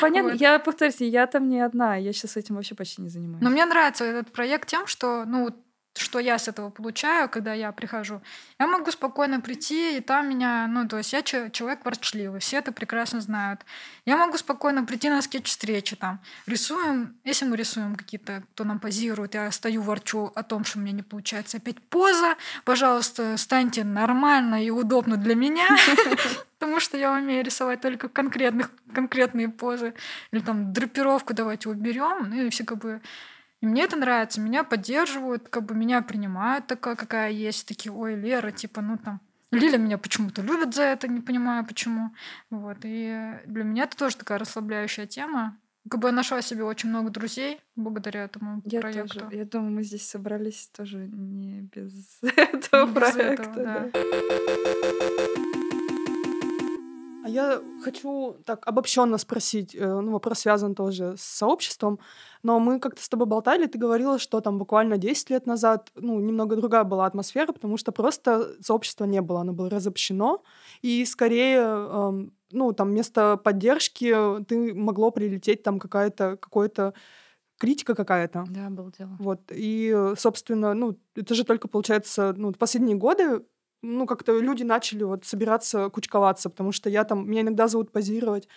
[0.00, 3.42] понятно, я повторюсь, я там не одна, я сейчас этим вообще почти не занимаюсь.
[3.42, 5.54] Но мне нравится этот проект тем, что, ну,
[5.96, 8.20] что я с этого получаю, когда я прихожу.
[8.58, 12.72] Я могу спокойно прийти, и там меня, ну, то есть я человек ворчливый, все это
[12.72, 13.60] прекрасно знают.
[14.04, 19.34] Я могу спокойно прийти на скетч-встречи, там, рисуем, если мы рисуем какие-то, кто нам позирует,
[19.34, 24.64] я стою, ворчу о том, что у меня не получается опять поза, пожалуйста, станьте нормально
[24.64, 25.68] и удобно для меня,
[26.58, 29.94] потому что я умею рисовать только конкретных, конкретные позы.
[30.32, 33.00] Или там драпировку давайте уберем, ну и все как бы
[33.64, 37.66] и мне это нравится, меня поддерживают, как бы меня принимают такая, какая есть.
[37.66, 42.10] Такие, ой, Лера, типа, ну там, Лиля меня почему-то любит за это, не понимаю почему.
[42.50, 42.76] Вот.
[42.82, 45.56] И для меня это тоже такая расслабляющая тема.
[45.88, 49.20] Как бы я нашла себе очень много друзей благодаря этому я проекту.
[49.20, 49.34] Тоже.
[49.34, 53.32] Я думаю, мы здесь собрались тоже не без этого не проекта.
[53.32, 53.90] Без этого,
[55.54, 55.63] да.
[57.24, 61.98] А я хочу так обобщенно спросить, э, ну, вопрос связан тоже с сообществом,
[62.42, 66.20] но мы как-то с тобой болтали, ты говорила, что там буквально 10 лет назад, ну,
[66.20, 70.42] немного другая была атмосфера, потому что просто сообщества не было, оно было разобщено,
[70.82, 74.14] и скорее, эм, ну, там вместо поддержки
[74.46, 76.92] ты могло прилететь там какая-то, какой-то
[77.58, 78.44] критика какая-то.
[78.50, 79.16] Да, было дело.
[79.18, 83.40] Вот, и, собственно, ну, это же только, получается, ну, последние годы
[83.84, 88.48] ну, как-то люди начали вот собираться, кучковаться, потому что я там, меня иногда зовут позировать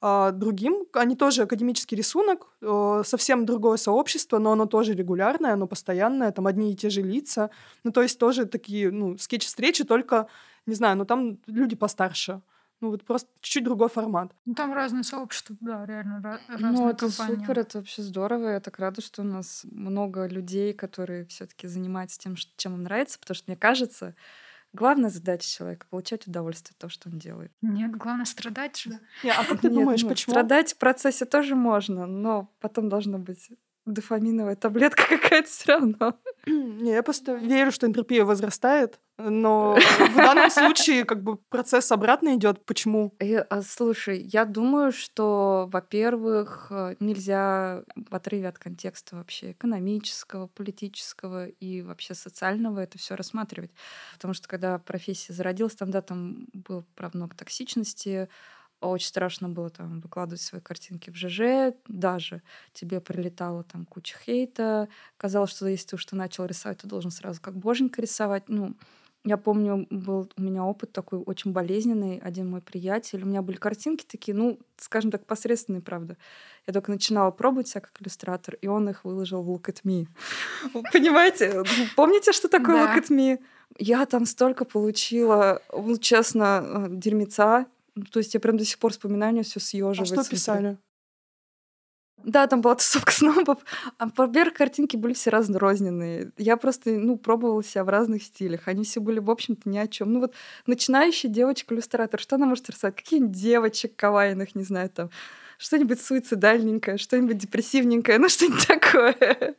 [0.00, 0.84] а, другим.
[0.94, 6.46] Они тоже академический рисунок, а, совсем другое сообщество, но оно тоже регулярное, оно постоянное, там
[6.46, 7.50] одни и те же лица.
[7.84, 10.26] Ну, то есть тоже такие, ну, скетч-встречи, только,
[10.66, 12.40] не знаю, ну, там люди постарше.
[12.80, 14.32] Ну, вот просто чуть-чуть другой формат.
[14.44, 17.36] Ну, там разные сообщества, да, реально разные Ну, это компании.
[17.36, 18.48] супер, это вообще здорово.
[18.48, 22.82] Я так рада, что у нас много людей, которые все таки занимаются тем, чем им
[22.82, 24.16] нравится, потому что, мне кажется,
[24.72, 27.52] Главная задача человека— получать удовольствие от того, что он делает.
[27.60, 28.90] Нет, главное страдать же.
[29.22, 29.34] Да.
[29.38, 30.32] а как ты Нет, думаешь, ну, почему?
[30.32, 33.50] Страдать в процессе тоже можно, но потом должно быть
[33.86, 36.18] дофаминовая таблетка какая-то все равно.
[36.46, 42.34] Не, я просто верю, что энтропия возрастает, но в данном случае как бы процесс обратно
[42.34, 42.64] идет.
[42.64, 43.14] Почему?
[43.20, 50.48] Э, а, слушай, я думаю, что, во-первых, э, нельзя в отрыве от контекста вообще экономического,
[50.48, 53.70] политического и вообще социального это все рассматривать.
[54.14, 58.28] Потому что когда профессия зародилась, там, да, там было, правда, много токсичности,
[58.88, 62.42] очень страшно было там выкладывать свои картинки в ЖЖ, даже
[62.72, 64.88] тебе прилетала там куча хейта.
[65.16, 68.48] Казалось, что если ты уж ты начал рисовать, ты должен сразу как боженька рисовать.
[68.48, 68.74] Ну,
[69.24, 72.18] я помню, был у меня опыт такой очень болезненный.
[72.18, 76.16] Один мой приятель, у меня были картинки такие, ну, скажем так, посредственные, правда.
[76.66, 80.08] Я только начинала пробовать себя как иллюстратор, и он их выложил в Look at Me.
[80.92, 81.62] Понимаете?
[81.94, 83.38] Помните, что такое Look at Me?
[83.78, 87.66] Я там столько получила, ну, честно, э, дерьмеца
[88.10, 90.14] то есть я прям до сих пор вспоминаю, все съеживается.
[90.14, 90.78] А что писали?
[92.24, 93.58] Да, там была тусовка снобов.
[93.98, 96.32] А во-первых, картинки были все разрозненные.
[96.38, 98.68] Я просто, ну, пробовала себя в разных стилях.
[98.68, 100.12] Они все были, в общем-то, ни о чем.
[100.12, 100.34] Ну вот
[100.66, 102.96] начинающая девочка-иллюстратор, что она может рисовать?
[102.96, 105.10] Какие-нибудь девочек кавайных, не знаю, там,
[105.58, 109.56] что-нибудь суицидальненькое, что-нибудь депрессивненькое, ну что-нибудь такое.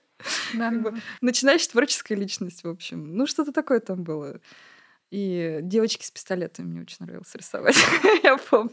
[0.53, 0.69] Да.
[0.69, 3.17] Как бы, начинающая творческая личность, в общем.
[3.17, 4.39] Ну, что-то такое там было.
[5.13, 7.75] И девочки с пистолетами мне очень нравилось рисовать,
[8.23, 8.71] я помню.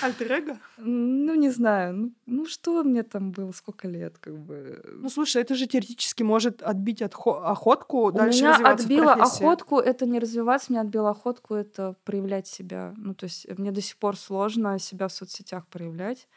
[0.00, 1.94] альтер Ну, не знаю.
[1.94, 4.82] Ну, ну, что мне там было, сколько лет, как бы.
[4.86, 10.06] Ну, слушай, это же теоретически может отбить отхо- охотку, У дальше меня отбило охотку, это
[10.06, 12.94] не развиваться, мне отбило охотку, это проявлять себя.
[12.96, 16.28] Ну, то есть мне до сих пор сложно себя в соцсетях проявлять.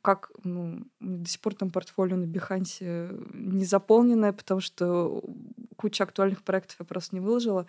[0.00, 5.24] Как, ну, до сих пор там портфолио на Бихансе не заполненное, потому что
[5.74, 7.66] куча актуальных проектов я просто не выложила.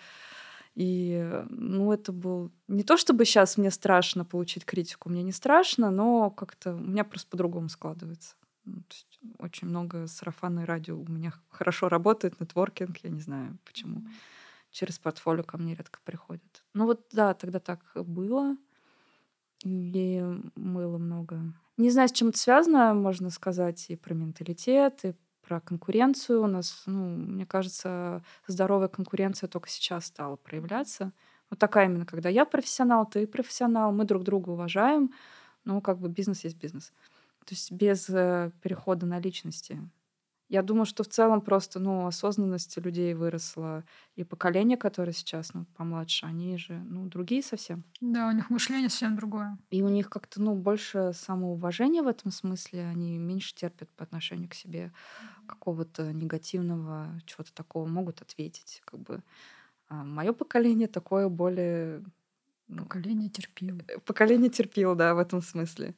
[0.76, 2.52] И, ну, это был...
[2.68, 7.06] Не то чтобы сейчас мне страшно получить критику, мне не страшно, но как-то у меня
[7.06, 8.36] просто по-другому складывается.
[8.66, 8.84] Ну,
[9.40, 14.04] очень много сарафанной радио у меня хорошо работает, нетворкинг, я не знаю почему.
[14.72, 16.64] Через портфолио ко мне редко приходят.
[16.74, 18.58] Ну вот да, тогда так было.
[19.64, 20.22] И
[20.56, 21.42] было много.
[21.78, 25.14] Не знаю, с чем это связано, можно сказать и про менталитет, и
[25.48, 26.44] про конкуренцию.
[26.44, 31.12] У нас, ну, мне кажется, здоровая конкуренция только сейчас стала проявляться.
[31.50, 35.12] Вот такая именно, когда я профессионал, ты профессионал, мы друг друга уважаем,
[35.64, 36.92] но как бы бизнес есть бизнес.
[37.46, 39.80] То есть без э, перехода на личности.
[40.48, 43.84] Я думаю, что в целом просто, ну, осознанность людей выросла.
[44.16, 47.84] И поколение, которое сейчас, ну, помладше, они же, ну, другие совсем.
[48.00, 49.58] Да, у них мышление совсем другое.
[49.72, 52.86] И у них как-то, ну, больше самоуважения в этом смысле.
[52.86, 54.94] Они меньше терпят по отношению к себе
[55.48, 59.24] какого-то негативного, чего-то такого, могут ответить, как бы.
[59.88, 62.04] А мое поколение такое более...
[62.68, 63.80] Ну, поколение терпило.
[64.06, 65.96] Поколение терпило, да, в этом смысле.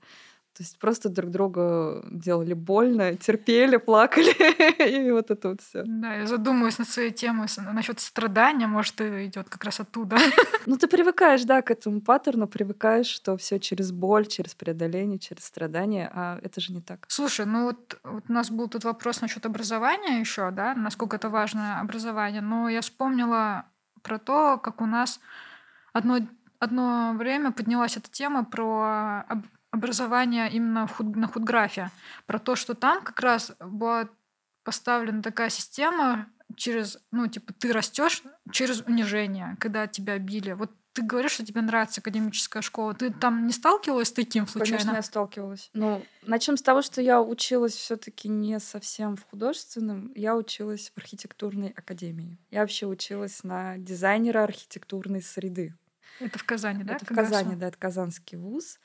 [0.58, 4.32] То есть просто друг другу делали больно, терпели, плакали,
[5.08, 5.84] и вот это вот все.
[5.86, 10.18] Да, я задумываюсь над своей темой насчет страдания, может, идет как раз оттуда.
[10.66, 15.46] Ну, ты привыкаешь, да, к этому паттерну, привыкаешь, что все через боль, через преодоление, через
[15.46, 17.06] страдания, а это же не так.
[17.08, 21.30] Слушай, ну вот, вот у нас был тут вопрос насчет образования еще, да, насколько это
[21.30, 23.66] важно образование, но я вспомнила
[24.02, 25.22] про то, как у нас
[25.94, 26.20] одно
[26.60, 29.26] одно время поднялась эта тема про
[29.78, 31.90] образования именно в худ, на худграфе,
[32.26, 34.10] про то, что там как раз была
[34.64, 40.52] поставлена такая система через, ну, типа, ты растешь через унижение, когда тебя били.
[40.54, 42.96] Вот ты говоришь, что тебе нравится академическая школа.
[42.96, 44.80] Ты там не сталкивалась с таким случайно?
[44.80, 45.70] Конечно, я сталкивалась.
[45.74, 50.12] Ну, начнем с того, что я училась все-таки не совсем в художественном.
[50.16, 52.40] Я училась в архитектурной академии.
[52.50, 55.76] Я вообще училась на дизайнера архитектурной среды.
[56.20, 56.96] Это в Казани, да?
[56.96, 58.80] Это в Казани, да, это Казанский вуз.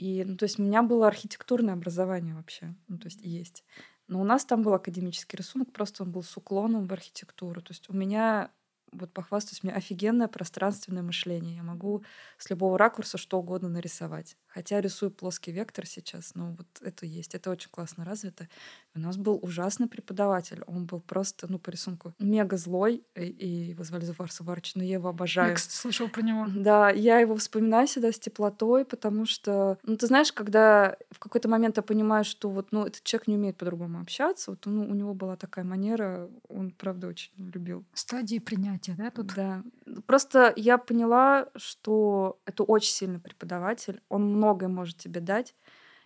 [0.00, 3.64] И, ну, то есть у меня было архитектурное образование вообще, ну, то есть есть.
[4.08, 7.60] Но у нас там был академический рисунок, просто он был с уклоном в архитектуру.
[7.60, 8.50] То есть у меня
[8.92, 11.56] вот похвастаюсь, у меня офигенное пространственное мышление.
[11.56, 12.02] Я могу
[12.38, 14.36] с любого ракурса что угодно нарисовать.
[14.46, 17.34] Хотя рисую плоский вектор сейчас, но вот это есть.
[17.34, 18.48] Это очень классно развито.
[18.94, 20.62] У нас был ужасный преподаватель.
[20.66, 23.04] Он был просто, ну, по рисунку, мега злой.
[23.14, 25.50] И, и его звали Зафар Саварыч, но я его обожаю.
[25.50, 26.46] Я, кстати, слышал про него.
[26.48, 31.48] Да, я его вспоминаю всегда с теплотой, потому что, ну, ты знаешь, когда в какой-то
[31.48, 34.94] момент я понимаю, что вот, ну, этот человек не умеет по-другому общаться, вот ну, у
[34.94, 37.84] него была такая манера, он, правда, очень любил.
[37.94, 39.34] Стадии принятия, да, тут?
[39.34, 39.62] Да.
[40.06, 44.00] Просто я поняла, что это очень сильный преподаватель.
[44.08, 45.54] Он многое может тебе дать,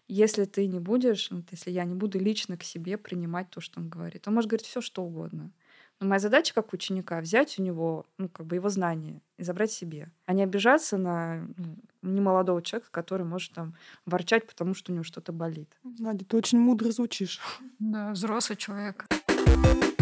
[0.07, 3.81] если ты не будешь, вот если я не буду лично к себе принимать то, что
[3.81, 4.29] он говорит.
[4.29, 5.51] Он может говорить все, что угодно.
[6.01, 9.71] Но моя задача как ученика взять у него, ну, как бы его знания и забрать
[9.71, 14.95] себе, а не обижаться на ну, немолодого человека, который может там ворчать, потому что у
[14.95, 15.71] него что-то болит.
[15.83, 17.41] Надя, ты очень мудро звучишь.
[17.79, 19.07] Да, взрослый человек.
[19.29, 19.94] Я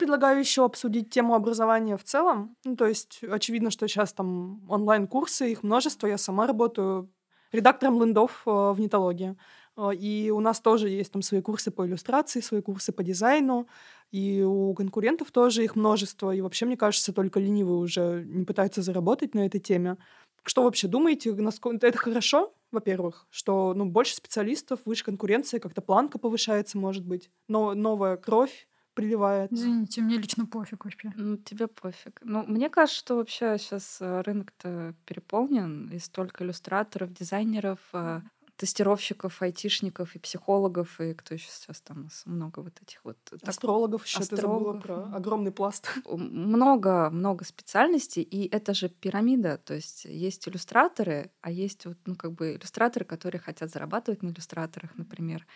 [0.00, 2.56] предлагаю еще обсудить тему образования в целом.
[2.64, 6.06] Ну, то есть, очевидно, что сейчас там онлайн-курсы, их множество.
[6.06, 7.10] Я сама работаю
[7.52, 9.36] редактором лендов э, в нетологии.
[9.76, 13.68] Э, и у нас тоже есть там свои курсы по иллюстрации, свои курсы по дизайну.
[14.10, 16.34] И у конкурентов тоже их множество.
[16.34, 19.98] И вообще, мне кажется, только ленивые уже не пытаются заработать на этой теме.
[20.44, 21.34] Что вообще думаете?
[21.34, 21.86] Насколько...
[21.86, 27.30] Это хорошо, во-первых, что ну, больше специалистов, выше конкуренция, как-то планка повышается, может быть.
[27.48, 29.52] Но новая кровь приливает.
[29.52, 31.12] Извините, мне лично пофиг вообще.
[31.16, 32.20] Ну, тебе пофиг.
[32.22, 38.20] Ну, мне кажется, что вообще сейчас э, рынок-то переполнен, и столько иллюстраторов, дизайнеров, э,
[38.60, 43.16] тестировщиков, айтишников и психологов, и кто еще сейчас там у нас много вот этих вот...
[43.42, 44.82] Астрологов еще астрологов.
[44.82, 45.88] ты забыла про огромный пласт.
[46.06, 52.14] Много, много специальностей, и это же пирамида, то есть есть иллюстраторы, а есть вот, ну,
[52.16, 55.46] как бы иллюстраторы, которые хотят зарабатывать на иллюстраторах, например,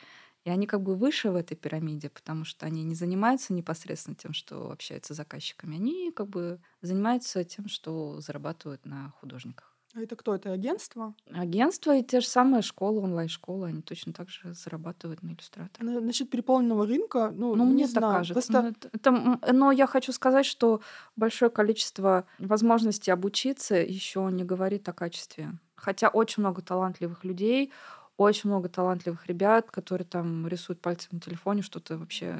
[0.44, 4.32] и они как бы выше в этой пирамиде, потому что они не занимаются непосредственно тем,
[4.34, 5.76] что общаются с заказчиками.
[5.76, 9.74] Они как бы занимаются тем, что зарабатывают на художниках.
[9.96, 10.34] А это кто?
[10.34, 11.14] Это агентство?
[11.30, 15.88] Агентство и те же самые школы, онлайн-школы, они точно так же зарабатывают на иллюстраторах.
[15.88, 18.02] На, насчет переполненного рынка, ну, ну не мне знаю.
[18.02, 18.34] так кажется.
[18.34, 18.62] Просто...
[18.62, 20.80] Ну, это, это, но я хочу сказать, что
[21.14, 25.52] большое количество возможностей обучиться еще не говорит о качестве.
[25.76, 27.70] Хотя очень много талантливых людей,
[28.16, 32.38] очень много талантливых ребят, которые там рисуют пальцем на телефоне, что-то вообще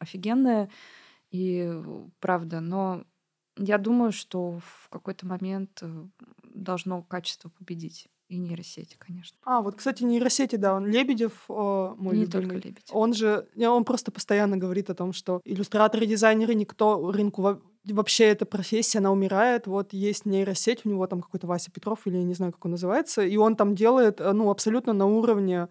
[0.00, 0.68] офигенное.
[1.30, 1.82] И
[2.20, 3.04] правда, но
[3.56, 6.06] я думаю, что в какой-то момент э,
[6.54, 8.08] должно качество победить.
[8.28, 9.38] И нейросети, конечно.
[9.44, 12.42] А, вот, кстати, нейросети, да, он Лебедев, о, мой Не любимый.
[12.42, 12.88] только Лебедев.
[12.90, 18.46] Он же, он просто постоянно говорит о том, что иллюстраторы, дизайнеры, никто рынку вообще эта
[18.46, 19.66] профессия, она умирает.
[19.66, 22.72] Вот есть нейросеть, у него там какой-то Вася Петров, или я не знаю, как он
[22.72, 25.68] называется, и он там делает, э, ну, абсолютно на уровне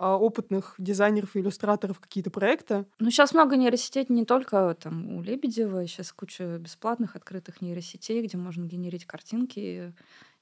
[0.00, 2.86] а, опытных дизайнеров и иллюстраторов какие-то проекты.
[3.00, 8.36] Ну, сейчас много нейросетей, не только там у Лебедева, сейчас куча бесплатных открытых нейросетей, где
[8.36, 9.92] можно генерить картинки,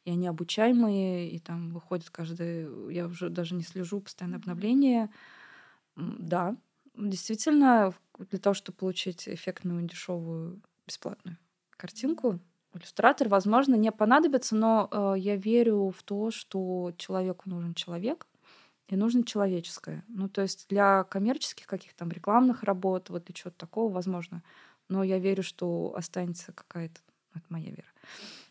[0.05, 2.93] и они обучаемые, и там выходят каждый...
[2.93, 5.09] Я уже даже не слежу, постоянное обновление.
[5.97, 6.55] Да,
[6.95, 11.39] действительно, для того, чтобы получить эффектную, дешевую, бесплатную
[11.77, 12.41] картинку,
[12.75, 18.27] иллюстратор, возможно, не понадобится, но э, я верю в то, что человеку нужен человек,
[18.89, 20.05] и нужно человеческое.
[20.09, 24.43] Ну, то есть для коммерческих каких-то там рекламных работ, вот и чего-то такого, возможно.
[24.89, 27.01] Но я верю, что останется какая-то,
[27.35, 27.89] это моя вера,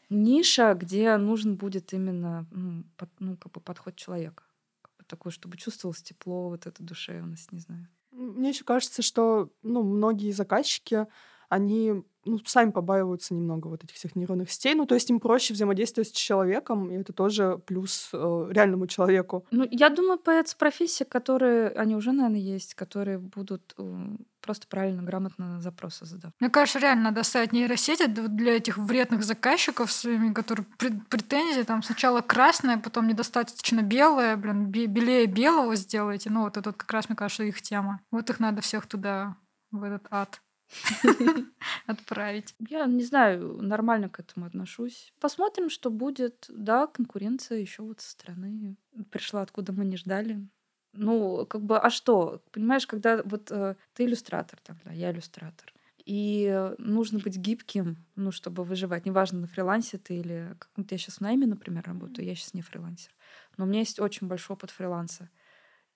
[0.09, 4.43] ниша, где нужен будет именно ну, под, ну, как бы подход человека.
[4.81, 7.88] Как бы такой, чтобы чувствовалось тепло, вот эта душевность, не знаю.
[8.11, 11.07] Мне еще кажется, что ну, многие заказчики,
[11.49, 14.76] они ну, сами побаиваются немного вот этих всех нейронных сетей.
[14.76, 19.45] Ну, то есть им проще взаимодействовать с человеком, и это тоже плюс э, реальному человеку.
[19.51, 24.07] Ну, я думаю, появятся профессии, которые, они уже, наверное, есть, которые будут э,
[24.41, 26.34] просто правильно, грамотно запросы задавать.
[26.39, 30.65] Мне кажется, реально надо ставить нейросети для этих вредных заказчиков своими, которые
[31.09, 36.30] претензии, там сначала красное, потом недостаточно белое, блин, белее белого сделайте.
[36.30, 38.01] Ну, вот это вот как раз, мне кажется, их тема.
[38.11, 39.36] Вот их надо всех туда,
[39.71, 40.41] в этот ад.
[41.88, 42.55] отправить.
[42.59, 45.13] Я не знаю, нормально к этому отношусь.
[45.20, 46.45] Посмотрим, что будет.
[46.49, 48.76] Да, конкуренция еще вот со стороны
[49.11, 50.47] пришла, откуда мы не ждали.
[50.93, 52.41] Ну, как бы, а что?
[52.51, 55.74] Понимаешь, когда вот э, ты иллюстратор, там, да, я иллюстратор,
[56.05, 59.05] и нужно быть гибким, ну, чтобы выживать.
[59.05, 60.55] Неважно, на фрилансе ты или...
[60.78, 63.11] Вот я сейчас в найме, например, работаю, я сейчас не фрилансер.
[63.57, 65.30] Но у меня есть очень большой опыт фриланса.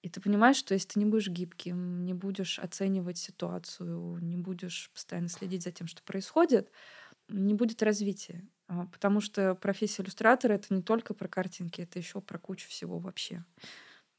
[0.01, 4.89] И ты понимаешь, что если ты не будешь гибким, не будешь оценивать ситуацию, не будешь
[4.93, 6.71] постоянно следить за тем, что происходит,
[7.27, 8.47] не будет развития.
[8.67, 12.99] А, потому что профессия иллюстратора— это не только про картинки, это еще про кучу всего
[12.99, 13.43] вообще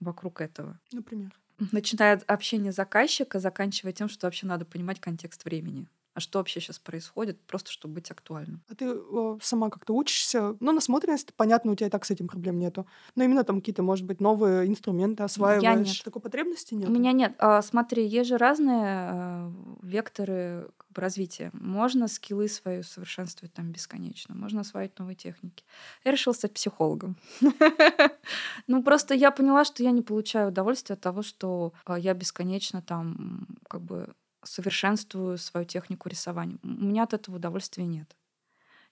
[0.01, 0.79] вокруг этого.
[0.93, 1.33] Например?
[1.73, 6.61] Начиная от общения заказчика, заканчивая тем, что вообще надо понимать контекст времени а что вообще
[6.61, 8.63] сейчас происходит, просто чтобы быть актуальным.
[8.69, 10.57] А ты о, сама как-то учишься?
[10.59, 12.87] Ну, насмотренность, понятно, у тебя и так с этим проблем нету.
[13.15, 15.63] Но именно там какие-то, может быть, новые инструменты осваиваешь.
[15.63, 16.03] Я нет.
[16.05, 16.89] Такой потребности нет?
[16.89, 17.35] У меня нет.
[17.39, 19.53] А, смотри, есть же разные а,
[19.83, 21.51] векторы как бы, развития.
[21.53, 24.35] Можно скиллы свои совершенствовать там бесконечно.
[24.35, 25.65] Можно осваивать новые техники.
[26.05, 27.17] Я решила стать психологом.
[28.67, 32.83] Ну, просто я поняла, что я не получаю удовольствия от того, что а, я бесконечно
[32.83, 36.59] там как бы совершенствую свою технику рисования.
[36.63, 38.17] У меня от этого удовольствия нет.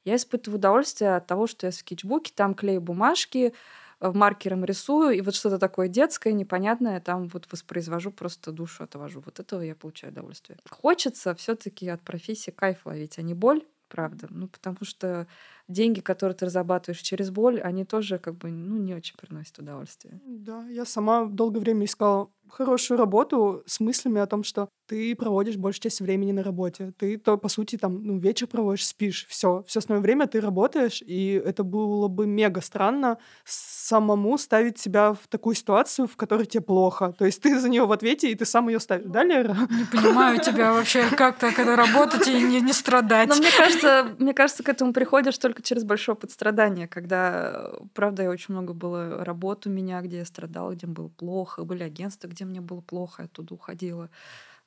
[0.05, 3.53] Я испытываю удовольствие от того, что я в скетчбуке там клею бумажки,
[4.01, 9.21] э, маркером рисую, и вот что-то такое детское, непонятное, там вот воспроизвожу, просто душу отвожу.
[9.25, 10.59] Вот этого я получаю удовольствие.
[10.71, 14.29] Хочется все таки от профессии кайф ловить, а не боль, правда.
[14.31, 15.27] Ну, потому что
[15.67, 20.21] деньги, которые ты разрабатываешь через боль, они тоже как бы, ну, не очень приносят удовольствие.
[20.25, 25.57] Да, я сама долгое время искала хорошую работу с мыслями о том, что ты проводишь
[25.57, 26.93] большую часть времени на работе.
[26.99, 29.63] Ты, то, по сути, там, ну, вечер проводишь, спишь, все.
[29.67, 35.29] Все остальное время ты работаешь, и это было бы мега странно самому ставить себя в
[35.29, 37.15] такую ситуацию, в которой тебе плохо.
[37.19, 39.05] То есть ты за нее в ответе, и ты сам ее ставишь.
[39.07, 39.57] Да, Лера?
[39.71, 43.29] Не понимаю тебя вообще, как так это работать и не, не страдать.
[43.29, 48.31] Но мне кажется, мне кажется, к этому приходишь только через большое подстрадание, когда, правда, я
[48.31, 52.29] очень много было работ у меня, где я страдала, где мне было плохо, были агентства,
[52.29, 54.11] где мне было плохо, я оттуда уходила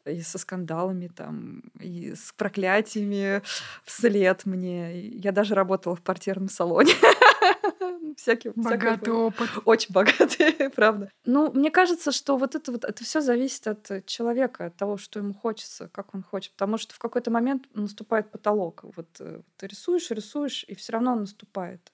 [0.05, 3.41] и со скандалами там, и с проклятиями
[3.83, 4.99] вслед мне.
[4.99, 6.93] Я даже работала в квартирном салоне.
[8.17, 9.49] Всякий, богатый опыт.
[9.65, 11.11] Очень богатый, правда.
[11.25, 15.19] Ну, мне кажется, что вот это вот, это все зависит от человека, от того, что
[15.19, 16.51] ему хочется, как он хочет.
[16.53, 18.83] Потому что в какой-то момент наступает потолок.
[18.95, 21.90] Вот э, ты рисуешь, рисуешь, и все равно он наступает.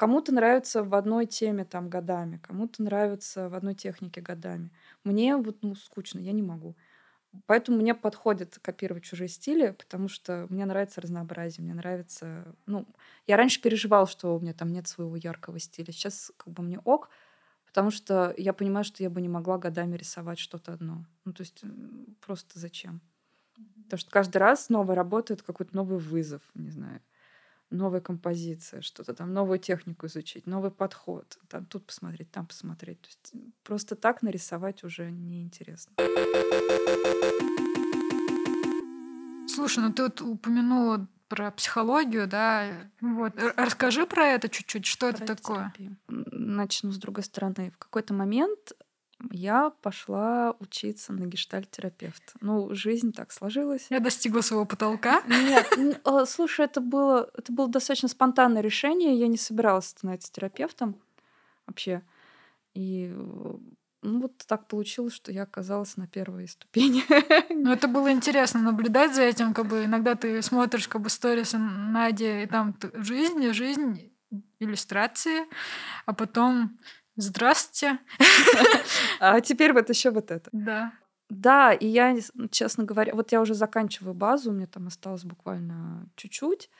[0.00, 4.70] Кому-то нравится в одной теме там годами, кому-то нравится в одной технике годами.
[5.04, 6.74] Мне вот ну, скучно, я не могу.
[7.44, 12.46] Поэтому мне подходит копировать чужие стили, потому что мне нравится разнообразие, мне нравится...
[12.64, 12.86] Ну,
[13.26, 15.92] я раньше переживала, что у меня там нет своего яркого стиля.
[15.92, 17.10] Сейчас как бы мне ок,
[17.66, 21.04] потому что я понимаю, что я бы не могла годами рисовать что-то одно.
[21.26, 21.62] Ну, то есть
[22.24, 23.02] просто зачем?
[23.84, 27.02] Потому что каждый раз новая работа— это какой-то новый вызов, не знаю
[27.70, 33.00] новая композиция, что-то там, новую технику изучить, новый подход, там тут посмотреть, там посмотреть.
[33.00, 35.94] То есть просто так нарисовать уже неинтересно.
[39.48, 43.34] Слушай, ну ты вот упомянула про психологию, да, вот.
[43.56, 45.58] Расскажи про это чуть-чуть, что про это такое?
[45.58, 45.96] Терапию.
[46.08, 47.70] Начну с другой стороны.
[47.70, 48.72] В какой-то момент
[49.30, 52.34] я пошла учиться на гештальт-терапевт.
[52.40, 53.86] Ну, жизнь так сложилась.
[53.90, 55.22] Я достигла своего потолка.
[55.26, 59.18] Нет, а, слушай, это было, это было достаточно спонтанное решение.
[59.18, 60.96] Я не собиралась становиться терапевтом
[61.66, 62.02] вообще.
[62.74, 63.12] И
[64.02, 67.04] ну, вот так получилось, что я оказалась на первой ступени.
[67.62, 69.52] Ну, это было интересно наблюдать за этим.
[69.52, 74.10] Как бы иногда ты смотришь как бы сторис Нади, и там жизнь, жизнь,
[74.58, 75.46] иллюстрации,
[76.06, 76.78] а потом
[77.16, 77.98] Здравствуйте.
[79.20, 80.48] А теперь вот еще вот это.
[80.52, 80.92] Да.
[81.28, 82.16] Да, и я,
[82.50, 86.70] честно говоря, вот я уже заканчиваю базу, мне там осталось буквально чуть-чуть.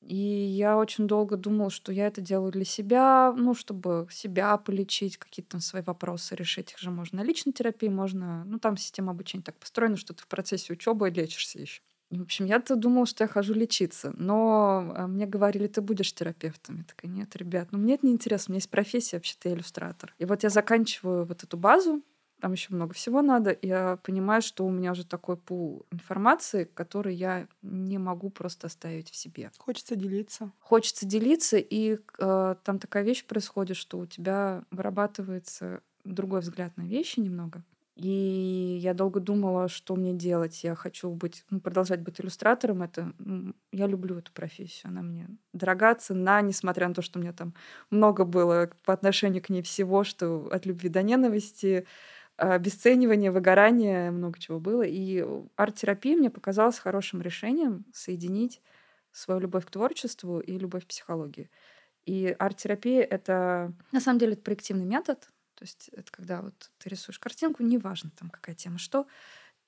[0.00, 5.16] И я очень долго думала, что я это делаю для себя, ну, чтобы себя полечить,
[5.16, 6.72] какие-то там свои вопросы решить.
[6.72, 8.44] Их же можно на личной терапии, можно...
[8.44, 11.82] Ну, там система обучения так построена, что ты в процессе учебы лечишься еще.
[12.12, 14.12] В общем, я-то думала, что я хожу лечиться.
[14.16, 16.78] Но а, мне говорили, ты будешь терапевтом.
[16.78, 18.50] Я такая, нет, ребят, ну мне это неинтересно.
[18.50, 20.14] У меня есть профессия, вообще-то я иллюстратор.
[20.18, 22.02] И вот я заканчиваю вот эту базу,
[22.42, 23.56] там еще много всего надо.
[23.62, 29.10] Я понимаю, что у меня уже такой пул информации, который я не могу просто оставить
[29.10, 29.52] в себе.
[29.58, 30.50] Хочется делиться.
[30.58, 36.82] Хочется делиться, и э, там такая вещь происходит, что у тебя вырабатывается другой взгляд на
[36.82, 37.62] вещи немного.
[38.02, 40.64] И я долго думала, что мне делать.
[40.64, 42.82] Я хочу быть, ну, продолжать быть иллюстратором.
[42.82, 43.12] Это,
[43.70, 44.90] я люблю эту профессию.
[44.90, 47.54] Она мне дорога, цена, несмотря на то, что у меня там
[47.90, 51.86] много было по отношению к ней всего, что от любви до ненависти,
[52.36, 54.82] обесценивание, выгорание, много чего было.
[54.82, 55.24] И
[55.54, 58.60] арт-терапия мне показалась хорошим решением соединить
[59.12, 61.50] свою любовь к творчеству и любовь к психологии.
[62.04, 65.28] И арт-терапия— это, на самом деле, это проективный метод,
[65.62, 69.06] то есть это когда вот ты рисуешь картинку, неважно там какая тема, что,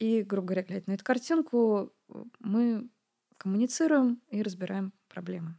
[0.01, 1.93] и, грубо говоря, глядя на эту картинку,
[2.41, 2.89] мы
[3.37, 5.55] коммуницируем и разбираем проблемы.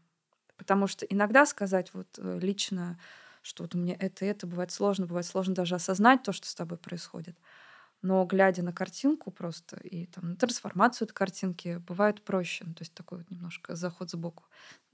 [0.58, 3.00] Потому что иногда сказать вот э, лично,
[3.44, 6.50] что вот у меня это и это, бывает сложно, бывает сложно даже осознать то, что
[6.50, 7.38] с тобой происходит.
[8.06, 12.64] Но глядя на картинку просто и там, на трансформацию этой картинки, бывает проще.
[12.68, 14.44] Ну, то есть такой вот немножко заход сбоку.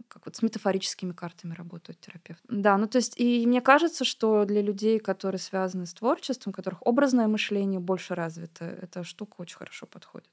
[0.07, 2.41] Как вот с метафорическими картами работает терапевт.
[2.47, 6.53] Да, ну то есть и мне кажется, что для людей, которые связаны с творчеством, у
[6.53, 10.31] которых образное мышление больше развито, эта штука очень хорошо подходит.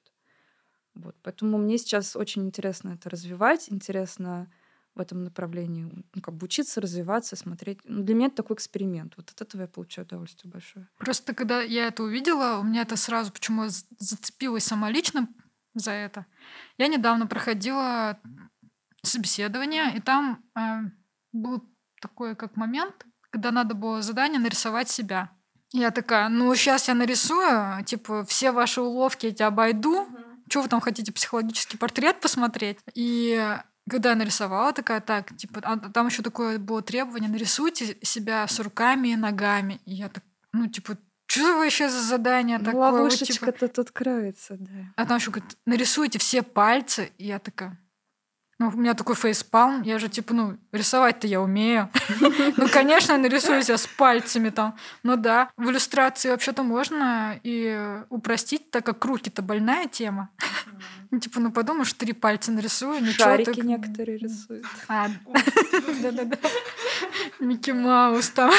[0.95, 1.17] Вот.
[1.23, 4.49] Поэтому мне сейчас очень интересно это развивать, интересно
[4.99, 7.79] в этом направлении, ну, как бы учиться, развиваться, смотреть.
[7.85, 9.15] Ну, для меня это такой эксперимент.
[9.17, 10.89] Вот от этого я получаю удовольствие большое.
[10.99, 15.29] Просто когда я это увидела, у меня это сразу, почему я зацепилась сама лично
[15.75, 16.27] за это.
[16.77, 18.19] Я недавно проходила
[19.03, 20.61] собеседование, и там э,
[21.33, 21.65] был
[22.01, 25.31] такой как момент, когда надо было задание нарисовать себя.
[25.73, 30.03] Я такая, ну сейчас я нарисую, типа все ваши уловки я тебя обойду.
[30.03, 30.25] Uh-huh.
[30.49, 32.79] Что вы там хотите, психологический портрет посмотреть?
[32.95, 33.55] И
[33.89, 38.59] когда я нарисовала, такая, так, типа, а там еще такое было требование, нарисуйте себя с
[38.61, 39.81] руками и ногами.
[39.85, 40.23] И я так,
[40.53, 42.91] ну, типа, что вообще за задание ну, такое?
[42.91, 43.69] Ловушечка-то типа...
[43.69, 44.93] тут кроется, да.
[44.97, 47.13] А там еще говорит, нарисуйте все пальцы.
[47.19, 47.79] И я такая,
[48.59, 51.89] ну, у меня такой фейспалм, я же, типа, ну, рисовать-то я умею.
[52.57, 54.77] Ну, конечно, я нарисую себя с пальцами там.
[55.05, 60.31] Ну да, в иллюстрации вообще-то можно и упростить, так как руки-то больная тема.
[61.11, 64.67] Ну, типа, ну, подумаешь, три пальца нарисую, ничего Шарики некоторые рисуют.
[64.89, 65.09] А,
[66.03, 66.37] да-да-да.
[67.41, 68.51] Микки Маус там.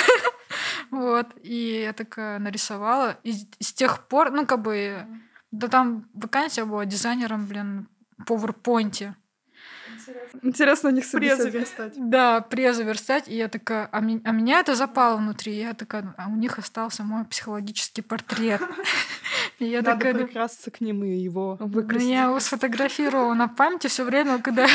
[0.90, 3.20] Вот, и я такая нарисовала.
[3.24, 5.06] И с тех пор, ну, как бы,
[5.52, 7.88] да там вакансия была дизайнером, блин,
[8.26, 9.14] по PowerPoint.
[10.42, 11.94] Интересно у них презы верстать.
[11.96, 13.28] Да, презы верстать.
[13.28, 15.54] И я такая, а, ми, а меня это запало внутри.
[15.54, 18.62] Я такая, а у них остался мой психологический портрет.
[19.60, 22.10] И я Надо такая, прикраситься к ним и его выкрасить.
[22.10, 24.66] Я его сфотографировала на памяти все время, когда,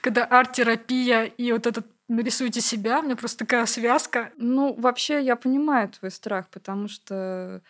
[0.00, 4.32] когда арт-терапия и вот этот нарисуйте себя, у меня просто такая связка.
[4.36, 7.62] Ну, вообще, я понимаю твой страх, потому что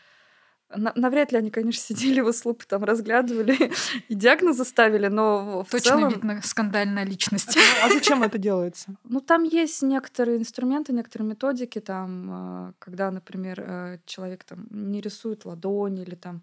[0.75, 3.73] Навряд ли они, конечно, сидели его слупы, там разглядывали
[4.09, 6.09] и диагноз заставили, но в Точно целом...
[6.11, 7.57] видно скандальная личность.
[7.57, 8.97] А, а зачем это делается?
[9.09, 15.01] Ну, там есть некоторые инструменты, некоторые методики, там, а, когда, например, э, человек там не
[15.01, 16.43] рисует ладони или там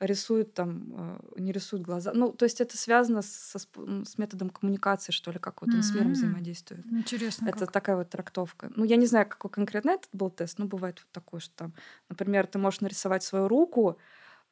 [0.00, 2.12] рисуют там, э, не рисуют глаза.
[2.14, 5.82] Ну, то есть это связано со, с методом коммуникации, что ли, как вот он mm-hmm.
[5.82, 6.86] с миром взаимодействует.
[6.86, 7.48] Интересно.
[7.48, 7.72] Это как.
[7.72, 8.70] такая вот трактовка.
[8.76, 11.74] Ну, я не знаю, какой конкретно этот был тест, но бывает вот такой, что там,
[12.08, 13.98] например, ты можешь нарисовать свою руку,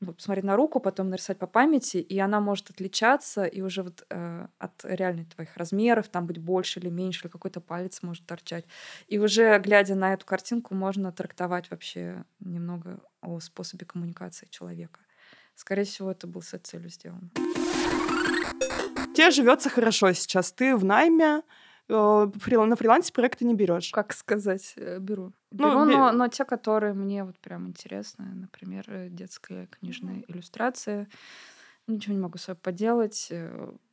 [0.00, 4.04] вот, посмотреть на руку, потом нарисовать по памяти, и она может отличаться, и уже вот
[4.10, 8.64] э, от реальных твоих размеров, там быть больше или меньше, или какой-то палец может торчать.
[9.06, 15.00] И уже, глядя на эту картинку, можно трактовать вообще немного о способе коммуникации человека.
[15.62, 17.30] Скорее всего, это был с целью сделано.
[19.14, 20.50] Тебе живется хорошо сейчас.
[20.50, 21.42] Ты в найме,
[21.88, 22.30] э,
[22.66, 23.92] на фрилансе проекты не берешь.
[23.92, 25.32] Как сказать, э, беру.
[25.52, 30.24] Ну, беру, ну, но, но те, которые мне вот прям интересны, например, э, детская книжная
[30.26, 31.08] иллюстрация.
[31.86, 33.32] Ничего не могу с собой поделать.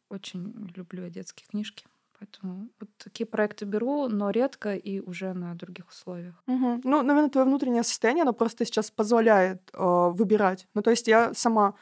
[0.10, 1.86] Очень люблю детские книжки.
[2.20, 6.36] Поэтому вот такие проекты беру, но редко и уже на других условиях.
[6.48, 6.82] Угу.
[6.84, 10.68] Ну, наверное, твое внутреннее состояние, оно просто сейчас позволяет э, выбирать.
[10.74, 11.76] Ну, то есть я сама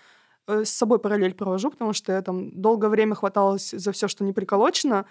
[0.47, 4.23] э, с собой параллель провожу, потому что я там долгое время хваталась за все, что
[4.23, 5.05] не приколочено.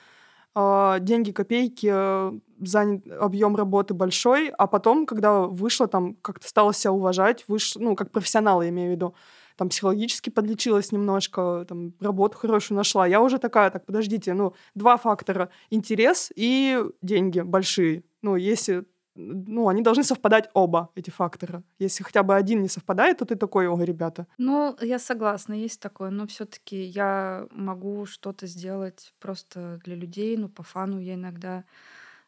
[0.55, 6.73] Э, деньги, копейки, э, занят объем работы большой, а потом, когда вышла, там как-то стала
[6.73, 9.15] себя уважать, вышла, ну, как профессионала, я имею в виду,
[9.57, 13.07] там психологически подлечилась немножко, там работу хорошую нашла.
[13.07, 15.49] Я уже такая, так, подождите, ну, два фактора.
[15.71, 18.05] Интерес и деньги большие.
[18.23, 18.85] Ну, если
[19.17, 21.63] ну, они должны совпадать оба, эти фактора.
[21.79, 24.27] Если хотя бы один не совпадает, то ты такой, ого, ребята.
[24.39, 30.37] Ну, я согласна, есть такое, но все таки я могу что-то сделать просто для людей,
[30.37, 31.65] ну, по фану я иногда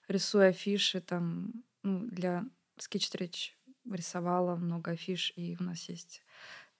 [0.08, 1.52] рисую афиши, там,
[1.82, 2.44] ну, для
[2.78, 3.50] Stretch
[3.90, 6.22] рисовала много афиш, и у нас есть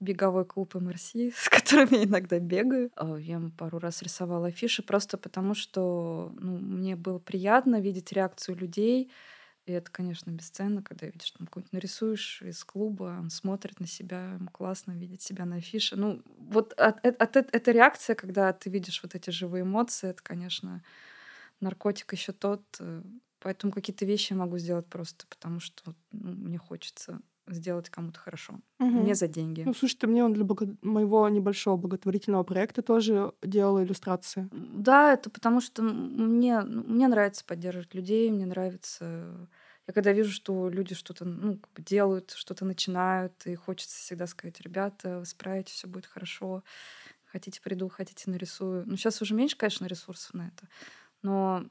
[0.00, 2.90] беговой клуб МРС, с которым я иногда бегаю.
[2.96, 8.56] А, я пару раз рисовала афиши просто потому, что ну, мне было приятно видеть реакцию
[8.56, 9.10] людей.
[9.66, 14.32] И это, конечно, бесценно, когда видишь, там какой-нибудь нарисуешь из клуба, он смотрит на себя,
[14.32, 15.94] ему классно видеть себя на афише.
[15.96, 20.22] Ну, вот от, от, от, эта реакция, когда ты видишь вот эти живые эмоции, это,
[20.22, 20.82] конечно,
[21.60, 22.62] наркотик еще тот.
[22.80, 23.02] Э,
[23.40, 28.60] поэтому какие-то вещи я могу сделать просто потому, что ну, мне хочется сделать кому-то хорошо.
[28.78, 29.02] Угу.
[29.02, 29.62] Не за деньги.
[29.64, 30.76] Ну, слушай, ты мне он для благо...
[30.82, 34.48] моего небольшого благотворительного проекта тоже делала иллюстрации.
[34.52, 39.48] Да, это потому что мне, мне нравится поддерживать людей, мне нравится...
[39.86, 45.20] Я когда вижу, что люди что-то ну, делают, что-то начинают, и хочется всегда сказать, ребята,
[45.20, 46.62] вы справитесь, все будет хорошо.
[47.24, 48.84] Хотите, приду, хотите, нарисую.
[48.86, 50.68] Ну, сейчас уже меньше, конечно, ресурсов на это.
[51.22, 51.64] Но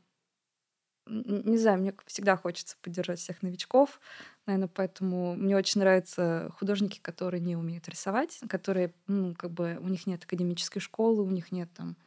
[1.09, 3.99] не знаю, мне всегда хочется поддержать всех новичков,
[4.45, 9.87] наверное, поэтому мне очень нравятся художники, которые не умеют рисовать, которые, ну, как бы у
[9.89, 11.97] них нет академической школы, у них нет там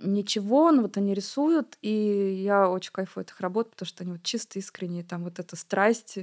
[0.00, 1.90] ничего, но вот они рисуют, и
[2.44, 5.56] я очень кайфую от их работ, потому что они вот чисто искренние, там вот эта
[5.56, 6.18] страсть,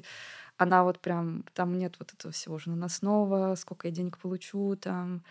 [0.57, 5.23] она вот прям, там нет вот этого всего же наносного, сколько я денег получу, там,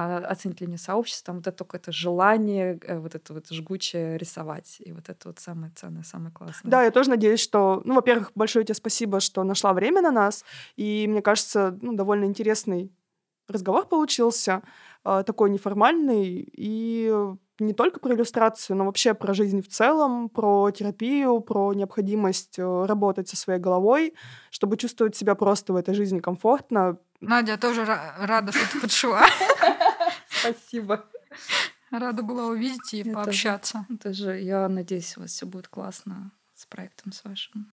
[0.00, 3.48] а оценит ли мне сообщество, там вот это только это желание, э, вот это вот
[3.50, 4.76] жгучее рисовать.
[4.80, 6.70] И вот это вот самое ценное, самое классное.
[6.70, 7.82] Да, я тоже надеюсь, что...
[7.84, 10.44] Ну, во-первых, большое тебе спасибо, что нашла время на нас.
[10.76, 12.90] И мне кажется, ну, довольно интересный
[13.46, 14.62] разговор получился.
[15.04, 16.50] Э, такой неформальный.
[16.56, 17.12] И
[17.58, 22.84] не только про иллюстрацию, но вообще про жизнь в целом, про терапию, про необходимость э,
[22.86, 24.14] работать со своей головой,
[24.50, 26.98] чтобы чувствовать себя просто в этой жизни комфортно.
[27.20, 29.20] Надя, тоже рада, что ты подшила.
[30.40, 31.04] Спасибо.
[31.90, 33.86] Рада была увидеть и это пообщаться.
[33.88, 37.72] Это же, я надеюсь, у вас все будет классно с проектом с вашим.